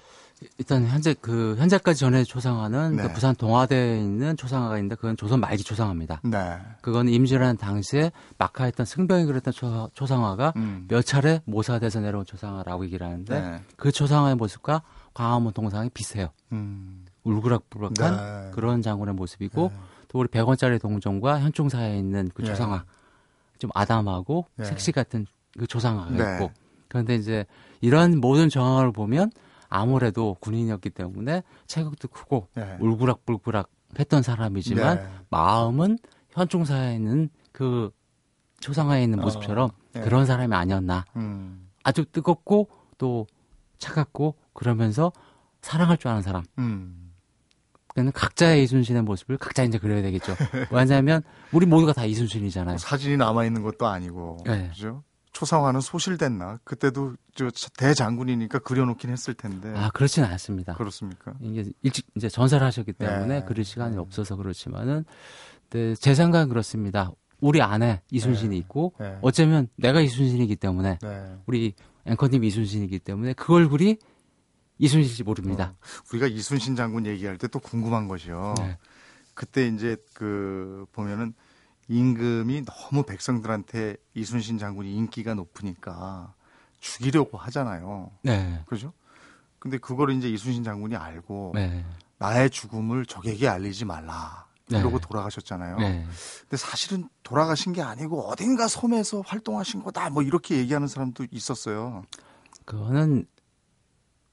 일단 0.57 0.85
현재 0.85 1.15
그 1.21 1.55
현재까지 1.57 2.01
전해 2.01 2.25
조상화는 2.25 2.97
네. 2.97 3.03
그 3.03 3.13
부산 3.13 3.33
동화대에 3.33 3.97
있는 4.01 4.35
조상화가 4.35 4.75
있는데 4.79 4.95
그건 4.95 5.15
조선 5.15 5.39
말기 5.39 5.63
조상화입니다. 5.63 6.19
네. 6.25 6.59
그건 6.81 7.07
임진왜란 7.07 7.55
당시에 7.55 8.11
막하했던 8.37 8.85
승병이 8.85 9.23
그렸던 9.23 9.53
조, 9.53 9.89
조상화가 9.93 10.51
음. 10.57 10.85
몇 10.89 11.01
차례 11.03 11.41
모사돼서 11.45 12.01
내려온 12.01 12.25
조상화라고 12.25 12.83
얘기를 12.83 13.07
하는데 13.07 13.39
네. 13.39 13.61
그 13.77 13.93
조상화의 13.93 14.35
모습과 14.35 14.81
광화문 15.13 15.53
동상이 15.53 15.89
비슷해요. 15.91 16.27
음. 16.51 17.05
울그락불락한 17.23 18.17
네. 18.17 18.51
그런 18.51 18.81
장군의 18.81 19.13
모습이고 19.13 19.71
네. 19.73 19.79
또 20.09 20.19
우리 20.19 20.27
100원짜리 20.27 20.81
동전과 20.81 21.39
현충사에 21.39 21.97
있는 21.97 22.29
그 22.33 22.41
네. 22.41 22.49
조상화 22.49 22.83
좀 23.59 23.69
아담하고 23.73 24.45
섹시 24.61 24.91
같은 24.91 25.25
그 25.57 25.65
조상화가 25.67 26.33
있고 26.33 26.51
그런데 26.95 27.15
이제 27.15 27.45
이런 27.81 28.21
모든 28.21 28.47
정황을 28.47 28.93
보면 28.93 29.29
아무래도 29.67 30.37
군인이었기 30.39 30.91
때문에 30.91 31.43
체격도 31.67 32.07
크고 32.07 32.47
네. 32.53 32.77
울그락불그락 32.79 33.69
했던 33.99 34.21
사람이지만 34.21 34.95
네. 34.95 35.09
마음은 35.29 35.97
현충사에 36.29 36.95
있는 36.95 37.29
그 37.51 37.91
초상화에 38.61 39.03
있는 39.03 39.19
모습처럼 39.19 39.71
어, 39.71 39.73
네. 39.91 40.01
그런 40.01 40.25
사람이 40.25 40.55
아니었나. 40.55 41.03
음. 41.17 41.67
아주 41.83 42.05
뜨겁고 42.05 42.69
또 42.97 43.27
차갑고 43.77 44.35
그러면서 44.53 45.11
사랑할 45.61 45.97
줄 45.97 46.11
아는 46.11 46.21
사람. 46.21 46.43
음. 46.59 47.11
그는 47.87 48.13
각자의 48.13 48.63
이순신의 48.63 49.01
모습을 49.01 49.37
각자 49.37 49.63
이제 49.63 49.77
그려야 49.77 50.01
되겠죠. 50.01 50.33
왜냐하면 50.71 51.23
우리 51.51 51.65
모두가 51.65 51.91
다 51.91 52.05
이순신이잖아요. 52.05 52.73
뭐 52.73 52.77
사진이 52.77 53.17
남아 53.17 53.45
있는 53.45 53.63
것도 53.63 53.85
아니고, 53.85 54.37
네. 54.45 54.69
그죠? 54.69 55.03
초상화는 55.35 55.81
소실됐나? 55.81 56.59
그때도 56.63 57.15
저 57.35 57.49
대장군이니까 57.77 58.59
그려놓긴 58.59 59.09
했을 59.09 59.33
텐데. 59.33 59.73
아 59.75 59.91
그렇지는 59.93 60.29
않습니다. 60.29 60.75
그렇습니까? 60.75 61.33
이게 61.41 61.65
일찍 61.83 62.07
이제 62.15 62.29
전사를 62.29 62.65
하셨기 62.65 62.93
때문에 62.93 63.41
네. 63.41 63.45
그릴 63.45 63.65
시간이 63.65 63.97
없어서 63.97 64.37
그렇지만은 64.37 65.03
네, 65.71 65.93
제 65.95 66.15
생각은 66.15 66.47
그렇습니다. 66.47 67.11
우리 67.41 67.61
안에 67.61 68.01
이순신이 68.11 68.51
네. 68.51 68.57
있고 68.59 68.93
네. 68.97 69.17
어쩌면 69.21 69.67
내가 69.75 69.99
이순신이기 69.99 70.55
때문에 70.55 70.99
네. 71.01 71.35
우리 71.47 71.73
앵커님 72.05 72.45
이순신이기 72.45 72.99
때문에 72.99 73.33
그 73.33 73.53
얼굴이 73.53 73.97
이순신인지 74.77 75.23
모릅니다. 75.23 75.75
어, 75.75 75.85
우리가 76.11 76.27
이순신 76.27 76.77
장군 76.77 77.05
얘기할 77.05 77.37
때 77.37 77.49
또 77.49 77.59
궁금한 77.59 78.07
것이요. 78.07 78.55
네. 78.57 78.77
그때 79.33 79.67
이제 79.67 79.97
그 80.13 80.85
보면은 80.93 81.33
임금이 81.87 82.65
너무 82.65 83.03
백성들한테 83.03 83.97
이순신 84.13 84.57
장군이 84.57 84.95
인기가 84.95 85.33
높으니까 85.33 86.33
죽이려고 86.79 87.37
하잖아요. 87.37 88.11
네. 88.21 88.61
그죠? 88.65 88.93
근데 89.59 89.77
그거를 89.77 90.15
이제 90.15 90.29
이순신 90.29 90.63
장군이 90.63 90.95
알고 90.95 91.53
네. 91.55 91.85
나의 92.17 92.49
죽음을 92.49 93.05
적에게 93.05 93.47
알리지 93.47 93.85
말라. 93.85 94.45
이러고 94.69 94.99
네. 94.99 95.07
돌아가셨잖아요. 95.07 95.77
네. 95.77 96.05
근데 96.41 96.57
사실은 96.57 97.07
돌아가신 97.21 97.71
게 97.73 97.83
아니고 97.83 98.27
어딘가 98.27 98.67
섬에서 98.67 99.21
활동하신 99.21 99.83
거다. 99.83 100.09
뭐 100.09 100.23
이렇게 100.23 100.57
얘기하는 100.57 100.87
사람도 100.87 101.27
있었어요. 101.29 102.03
그거는 102.65 103.27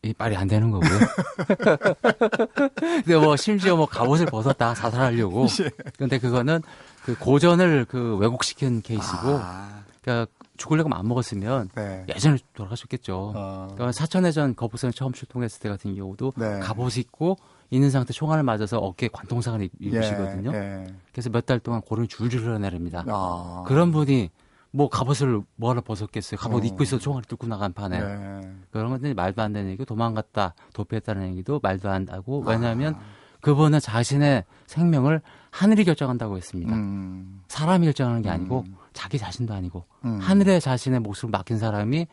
이 0.02 0.14
말이 0.16 0.36
안 0.36 0.48
되는 0.48 0.70
거고요. 0.70 0.90
근데 2.74 3.16
뭐 3.16 3.36
심지어 3.36 3.76
뭐 3.76 3.86
갑옷을 3.86 4.26
벗었다 4.26 4.74
사살하려고. 4.74 5.46
예. 5.62 5.70
근데 5.98 6.18
그거는 6.18 6.62
그 7.04 7.18
고전을 7.18 7.86
그 7.86 8.16
왜곡시킨 8.16 8.82
케이스고. 8.82 9.38
아. 9.40 9.82
그러니까 10.02 10.30
죽으려고 10.56 10.94
안 10.94 11.08
먹었으면 11.08 11.70
네. 11.74 12.04
예전에 12.08 12.36
돌아가셨겠죠. 12.54 13.32
어. 13.34 13.68
그러니까 13.74 13.92
사천해전 13.92 14.54
거북선 14.54 14.92
처음 14.92 15.12
출동했을 15.12 15.60
때 15.60 15.68
같은 15.68 15.94
경우도 15.94 16.34
네. 16.36 16.60
갑옷 16.60 16.98
입고 16.98 17.36
있는 17.70 17.90
상태 17.90 18.12
총알을 18.12 18.42
맞아서 18.44 18.78
어깨에 18.78 19.08
관통상을 19.12 19.68
입으시거든요. 19.80 20.52
예, 20.52 20.56
예. 20.56 20.94
그래서 21.10 21.30
몇 21.30 21.46
달 21.46 21.58
동안 21.58 21.80
고름이 21.80 22.06
줄줄 22.08 22.42
흘러내립니다. 22.42 23.04
아. 23.08 23.64
그런 23.66 23.90
분이 23.92 24.30
뭐 24.70 24.88
갑옷을 24.88 25.40
뭐하러 25.56 25.80
벗었겠어요. 25.80 26.38
갑옷 26.38 26.62
어. 26.62 26.66
입고 26.66 26.82
있어 26.84 26.98
총알이 26.98 27.26
뚫고 27.26 27.46
나간 27.46 27.72
판에. 27.72 27.98
네. 27.98 28.52
그런 28.70 28.90
것들이 28.90 29.14
말도 29.14 29.42
안 29.42 29.52
되는 29.52 29.68
얘기고 29.70 29.84
도망갔다 29.86 30.54
도피했다는 30.74 31.30
얘기도 31.30 31.60
말도 31.62 31.88
안 31.90 32.06
하고 32.10 32.40
왜냐하면 32.46 32.94
아. 32.94 33.00
그분은 33.40 33.80
자신의 33.80 34.44
생명을 34.66 35.22
하늘이 35.52 35.84
결정한다고 35.84 36.38
했습니다. 36.38 36.74
음. 36.74 37.42
사람이 37.46 37.84
결정하는 37.86 38.22
게 38.22 38.30
아니고 38.30 38.64
음. 38.66 38.74
자기 38.94 39.18
자신도 39.18 39.52
아니고 39.52 39.84
음. 40.06 40.18
하늘에 40.18 40.58
자신의 40.58 41.00
목숨을 41.00 41.30
맡긴 41.30 41.58
사람이 41.58 42.06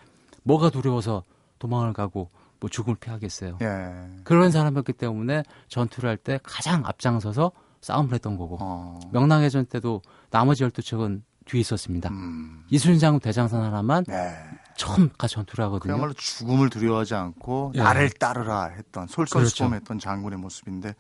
뭐가 0.44 0.70
두려워서 0.70 1.24
도망을 1.58 1.94
가고 1.94 2.30
뭐 2.60 2.70
죽음을 2.70 2.98
피하겠어요. 3.00 3.58
예. 3.62 3.94
그런 4.26 4.52
사람이었기 4.52 4.92
때문에 4.94 5.44
전투를 5.70 6.10
할 6.10 6.18
때 6.18 6.38
가장 6.44 6.86
앞장서서 6.86 7.54
싸움을 7.80 8.14
했던 8.14 8.36
거고 8.38 8.58
어. 8.60 9.00
명랑해전 9.14 9.68
때도 9.68 10.02
나머지 10.30 10.64
열두 10.64 10.82
척은 10.82 11.24
뒤에 11.46 11.62
있었습니다. 11.62 12.10
음. 12.10 12.66
이순신 12.70 13.20
대장선 13.20 13.64
하나만 13.64 14.04
네. 14.06 14.36
처음 14.76 15.10
같이 15.18 15.36
전투를 15.36 15.64
하거든요. 15.66 15.94
그야말로 15.94 16.12
죽음을 16.14 16.70
두려워하지 16.70 17.16
않고 17.16 17.72
예. 17.76 17.80
나를 17.80 18.10
따르라 18.10 18.66
했던 18.66 19.08
솔솔수범했던 19.08 19.86
그렇죠. 19.86 20.04
장군의 20.04 20.40
모습인데 20.40 20.94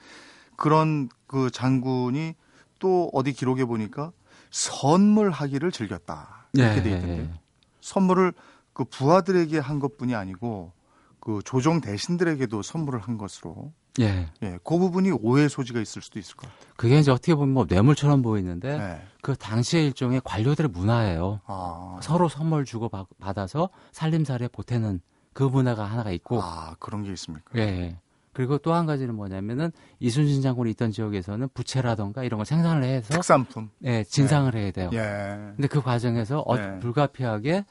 그런 0.60 1.10
그 1.26 1.50
장군이 1.50 2.36
또 2.80 3.10
어디 3.13 3.34
기록에 3.34 3.65
보니까 3.65 4.12
선물하기를 4.52 5.72
즐겼다 5.72 6.48
이렇게 6.54 6.78
예. 6.78 6.84
돼 6.84 6.89
있던데 6.91 7.19
예. 7.19 7.39
선물을 7.82 8.34
그 8.74 8.84
부하들에게 8.84 9.58
한 9.58 9.80
것뿐이 9.80 10.15
아니고 10.15 10.74
그 11.19 11.41
조정 11.45 11.82
대신들에게도 11.82 12.62
선물을 12.62 13.00
한 13.00 13.17
것으로 13.17 13.72
예. 14.00 14.30
예. 14.43 14.60
그 14.63 14.78
부분이 14.78 15.12
오해 15.12 15.48
소지가 15.48 15.80
있을 15.80 16.02
수도 16.02 16.19
있을 16.19 16.36
것 16.36 16.50
같아요. 16.50 16.74
그게 16.76 17.00
이제 17.00 17.12
어떻게 17.12 17.36
보면 17.36 17.54
뭐 17.54 17.65
뇌물처럼 17.67 18.22
보이는데 18.22 18.78
네. 18.78 19.02
그 19.22 19.36
당시의 19.36 19.86
일종의 19.88 20.22
관료들의 20.24 20.72
문화예요. 20.72 21.41
아. 21.45 22.00
서로 22.02 22.30
선물 22.30 22.65
주고 22.65 22.89
받아서 23.19 23.69
살림살이에 23.91 24.50
보태는 24.50 25.02
그 25.34 25.43
문화가 25.43 25.86
하나가 25.86 26.12
있고. 26.12 26.41
아, 26.41 26.76
그런 26.80 27.04
게 27.04 27.12
있습니까? 27.12 27.58
예. 27.58 27.98
그리고 28.39 28.58
또 28.58 28.71
한 28.71 28.86
가지는 28.86 29.15
뭐냐면은 29.15 29.69
이순신 29.99 30.41
장군이 30.41 30.71
있던 30.71 30.91
지역에서는 30.91 31.49
부채라던가 31.54 32.23
이런 32.23 32.38
걸 32.38 32.45
생산을 32.45 32.84
해서 32.86 33.13
특산품. 33.13 33.69
예, 33.84 34.06
진상을 34.06 34.49
네. 34.54 34.60
해야 34.62 34.71
돼요. 34.71 34.89
예. 34.93 35.52
근데 35.58 35.67
그 35.67 35.82
과정에서 35.82 36.39
어, 36.39 36.56
네. 36.56 36.80
불가피하게 36.80 37.65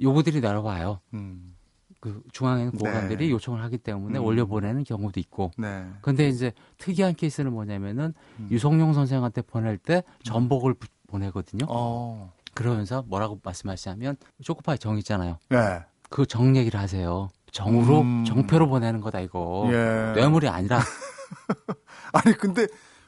요구들이 0.00 0.40
내려와요. 0.40 1.00
음. 1.12 1.54
그 2.00 2.22
중앙에 2.32 2.62
있는 2.62 2.78
고관들이 2.78 3.26
네. 3.26 3.30
요청을 3.30 3.62
하기 3.64 3.76
때문에 3.76 4.18
음. 4.18 4.24
올려보내는 4.24 4.84
경우도 4.84 5.20
있고. 5.20 5.50
네. 5.58 5.84
근데 6.00 6.28
이제 6.28 6.52
특이한 6.78 7.14
케이스는 7.14 7.52
뭐냐면은 7.52 8.14
음. 8.40 8.48
유성룡 8.50 8.94
선생한테 8.94 9.42
보낼 9.42 9.76
때 9.76 10.02
전복을 10.22 10.72
부, 10.72 10.88
보내거든요. 11.08 11.66
어. 11.68 12.32
그러면서 12.54 13.04
뭐라고 13.06 13.38
말씀하시냐면 13.44 14.16
초코파이 14.42 14.78
정 14.78 14.96
있잖아요. 14.96 15.36
네. 15.50 15.80
그정 16.08 16.56
얘기를 16.56 16.80
하세요. 16.80 17.28
정으로 17.56 18.02
음. 18.02 18.24
정표로 18.24 18.68
보내는 18.68 19.00
거다 19.00 19.20
이거. 19.20 19.66
예. 19.72 20.12
뇌물이 20.14 20.46
아니라. 20.46 20.80
아니 22.12 22.36
근데 22.36 22.66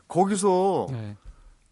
거기서 0.08 0.86
네. 0.90 1.16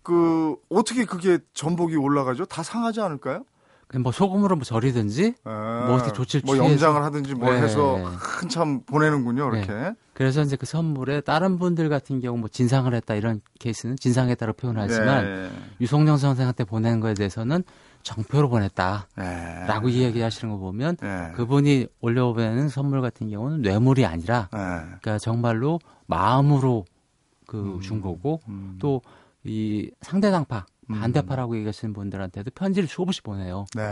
그 0.03 0.57
어떻게 0.69 1.07
그게 1.07 1.39
전복이 1.55 1.97
올라가죠? 1.97 2.45
다 2.45 2.62
상하지 2.62 3.01
않을까요? 3.01 3.45
뭐 3.94 4.11
소금으로 4.11 4.57
뭐 4.57 4.64
절이든지 4.64 5.35
아, 5.44 5.85
뭐 5.87 5.96
어떻게 5.96 6.12
조치를 6.12 6.42
뭐 6.44 6.57
영장을 6.59 7.01
하든지 7.03 7.35
뭐 7.35 7.53
네. 7.53 7.62
해서 7.62 7.96
한참 8.18 8.81
보내는군요 8.83 9.55
이렇게. 9.55 9.72
네. 9.72 9.94
그래서 10.12 10.42
이제 10.42 10.57
그 10.57 10.66
선물에 10.66 11.20
다른 11.20 11.59
분들 11.59 11.88
같은 11.88 12.20
경우 12.20 12.37
뭐 12.37 12.49
진상을 12.49 12.92
했다 12.92 13.14
이런 13.14 13.40
케이스는 13.61 13.96
진상했다고 13.96 14.55
표현하지만 14.55 15.25
네. 15.25 15.51
유성령 15.81 16.16
선생한테 16.16 16.64
보낸 16.64 17.01
거에 17.01 17.14
대해서는 17.14 17.62
정표로 18.03 18.49
보냈다라고 18.49 19.88
네. 19.88 19.92
이야기하시는 19.92 20.53
거 20.53 20.59
보면 20.59 20.96
네. 20.96 21.33
그분이 21.35 21.87
올려보내는 22.01 22.68
선물 22.68 23.03
같은 23.03 23.29
경우는 23.29 23.62
뇌물이 23.62 24.05
아니라 24.05 24.49
네. 24.53 24.59
그러니까 25.01 25.18
정말로 25.18 25.79
마음으로 26.07 26.87
그준 27.46 27.99
음. 27.99 28.03
거고 28.03 28.40
음. 28.49 28.79
또이 28.81 29.90
상대 30.01 30.31
당파 30.31 30.59
음. 30.59 30.76
반대파라고 30.88 31.57
얘기하시는 31.57 31.92
분들한테도 31.94 32.51
편지를 32.53 32.88
수없이 32.88 33.22
보내요. 33.22 33.66
네. 33.75 33.83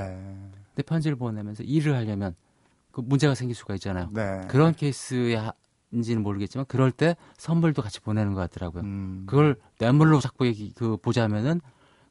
근데 0.74 0.82
편지를 0.86 1.16
보내면서 1.16 1.62
일을 1.62 1.94
하려면 1.94 2.34
그 2.92 3.00
문제가 3.00 3.34
생길 3.34 3.54
수가 3.54 3.74
있잖아요. 3.74 4.10
네. 4.12 4.42
그런 4.48 4.74
케이스인지는 4.74 6.22
모르겠지만 6.22 6.66
그럴 6.66 6.92
때 6.92 7.16
선물도 7.36 7.82
같이 7.82 8.00
보내는 8.00 8.34
것 8.34 8.40
같더라고요. 8.42 8.82
음. 8.82 9.24
그걸 9.26 9.56
뇌물로 9.80 10.20
자꾸 10.20 10.46
얘기 10.46 10.72
그 10.74 10.96
보자면은 10.96 11.60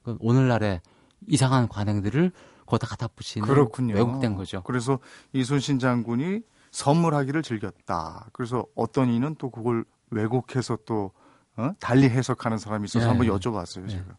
그 0.04 0.18
오늘날의 0.20 0.82
이상한 1.28 1.68
관행들을 1.70 2.32
거기다 2.66 2.88
갖다 2.88 3.08
붙이는 3.08 3.48
그렇군요. 3.48 3.96
왜곡된 3.96 4.36
거죠. 4.36 4.62
그래서 4.64 5.00
이순신 5.32 5.80
장군이 5.80 6.42
선물하기를 6.72 7.44
즐겼다. 7.44 8.30
그래서 8.34 8.66
어떤 8.76 9.10
이는 9.10 9.36
또 9.38 9.50
그걸 9.50 9.86
왜곡해서 10.10 10.80
또 10.86 11.12
어? 11.56 11.72
달리 11.80 12.10
해석하는 12.10 12.58
사람이 12.58 12.86
있어서 12.86 13.06
네. 13.06 13.10
한번 13.10 13.28
여쭤봤어요, 13.28 13.90
제가. 13.90 14.18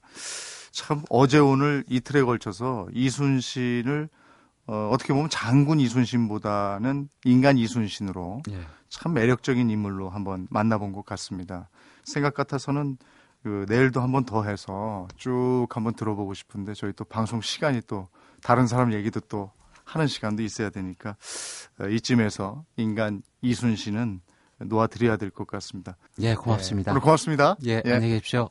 참 0.71 1.03
어제 1.09 1.39
오늘 1.39 1.85
이틀에 1.89 2.23
걸쳐서 2.23 2.89
이순신을 2.93 4.09
어, 4.67 4.89
어떻게 4.93 5.13
보면 5.13 5.29
장군 5.31 5.79
이순신보다는 5.79 7.09
인간 7.25 7.59
이순신으로 7.59 8.43
예. 8.51 8.61
참 8.89 9.13
매력적인 9.13 9.69
인물로 9.69 10.09
한번 10.09 10.47
만나본 10.51 10.93
것 10.93 11.05
같습니다. 11.05 11.69
생각 12.05 12.35
같아서는 12.35 12.97
그 13.43 13.67
내일도 13.69 14.01
한번 14.01 14.25
더 14.25 14.43
해서 14.45 15.07
쭉 15.17 15.67
한번 15.71 15.95
들어보고 15.95 16.33
싶은데 16.33 16.73
저희 16.73 16.93
또 16.95 17.05
방송 17.05 17.43
시간이 17.43 17.83
또 17.87 18.09
다른 18.43 18.67
사람 18.67 18.93
얘기도 18.95 19.21
또 19.21 19.53
하는 19.85 20.07
시간도 20.07 20.43
있어야 20.43 20.71
되니까 20.71 21.17
어, 21.79 21.87
이쯤에서 21.87 22.65
인간 22.77 23.23
이순신은 23.43 24.23
놓아드려야 24.65 25.17
될 25.17 25.31
것 25.31 25.47
같습니다. 25.47 25.97
예, 26.21 26.35
고맙습니다. 26.35 26.91
네, 26.91 26.93
오늘 26.93 27.01
고맙습니다. 27.01 27.57
예, 27.67 27.83
예. 27.85 27.93
안녕히 27.93 28.15
계십시오. 28.15 28.51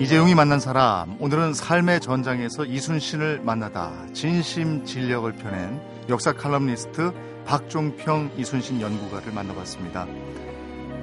이재용이 0.00 0.34
만난 0.34 0.58
사람 0.58 1.16
오늘은 1.20 1.54
삶의 1.54 2.00
전장에서 2.00 2.64
이순신을 2.64 3.42
만나다 3.44 3.92
진심 4.12 4.84
진력을 4.84 5.30
펴낸 5.36 5.80
역사 6.08 6.32
칼럼니스트 6.32 7.12
박종평 7.44 8.32
이순신 8.36 8.80
연구가를 8.80 9.32
만나봤습니다. 9.32 10.06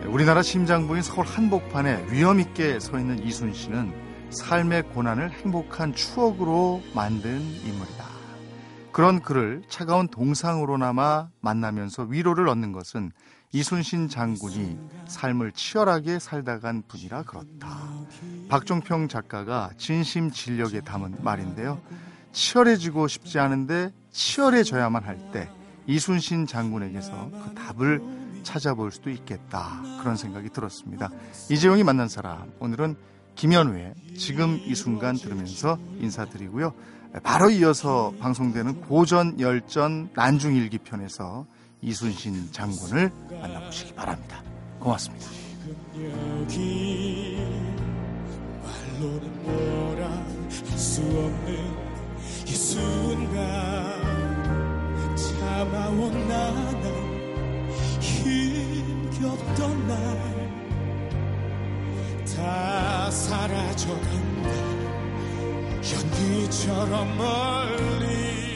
우리나라 0.08 0.41
심장부인 0.41 1.01
서울 1.01 1.25
한복판에 1.25 2.08
위험 2.10 2.39
있게 2.39 2.79
서 2.79 2.97
있는 2.99 3.23
이순신은 3.23 3.93
삶의 4.32 4.84
고난을 4.93 5.32
행복한 5.32 5.93
추억으로 5.93 6.82
만든 6.93 7.39
인물이다. 7.65 8.09
그런 8.99 9.21
그를 9.21 9.62
차가운 9.69 10.09
동상으로나마 10.09 11.29
만나면서 11.39 12.03
위로를 12.03 12.49
얻는 12.49 12.73
것은 12.73 13.13
이순신 13.53 14.09
장군이 14.09 14.77
삶을 15.07 15.53
치열하게 15.53 16.19
살다 16.19 16.59
간 16.59 16.83
분이라 16.85 17.23
그렇다. 17.23 17.77
박종평 18.49 19.07
작가가 19.07 19.69
진심 19.77 20.31
진력에 20.31 20.81
담은 20.81 21.15
말인데요. 21.21 21.81
치열해지고 22.33 23.07
싶지 23.07 23.39
않은데 23.39 23.93
치열해져야만 24.12 25.05
할 25.05 25.31
때 25.31 25.49
이순신 25.88 26.45
장군에게서 26.45 27.29
그 27.31 27.55
답을 27.55 28.01
찾아볼 28.43 28.91
수도 28.91 29.09
있겠다. 29.12 29.81
그런 30.01 30.17
생각이 30.17 30.49
들었습니다. 30.49 31.09
이재용이 31.49 31.85
만난 31.85 32.09
사람. 32.09 32.51
오늘은 32.59 32.97
김현우의 33.35 33.93
지금 34.17 34.59
이 34.65 34.75
순간 34.75 35.15
들으면서 35.15 35.79
인사드리고요. 36.01 36.73
바로 37.24 37.50
이어서 37.50 38.13
방송되는 38.19 38.82
고전 38.82 39.39
열전 39.39 40.10
난중일기 40.13 40.80
편에서 40.80 41.45
이순신 41.82 42.52
장군을 42.52 43.12
만나보시기 43.41 43.93
바랍니다. 43.95 44.43
고맙습니다. 44.80 45.28
말로는 48.63 49.43
뭐라 49.43 50.10
할 50.12 50.39
수 50.80 51.02
없는 51.02 51.89
이 52.48 52.52
순간 52.52 53.45
참아온 55.15 56.28
나는 56.28 56.84
힘겹던 58.00 59.88
날 59.88 60.39
다 62.39 63.12
사라져간다 63.12 64.88
연기처럼 65.91 67.17
멀리 67.17 68.48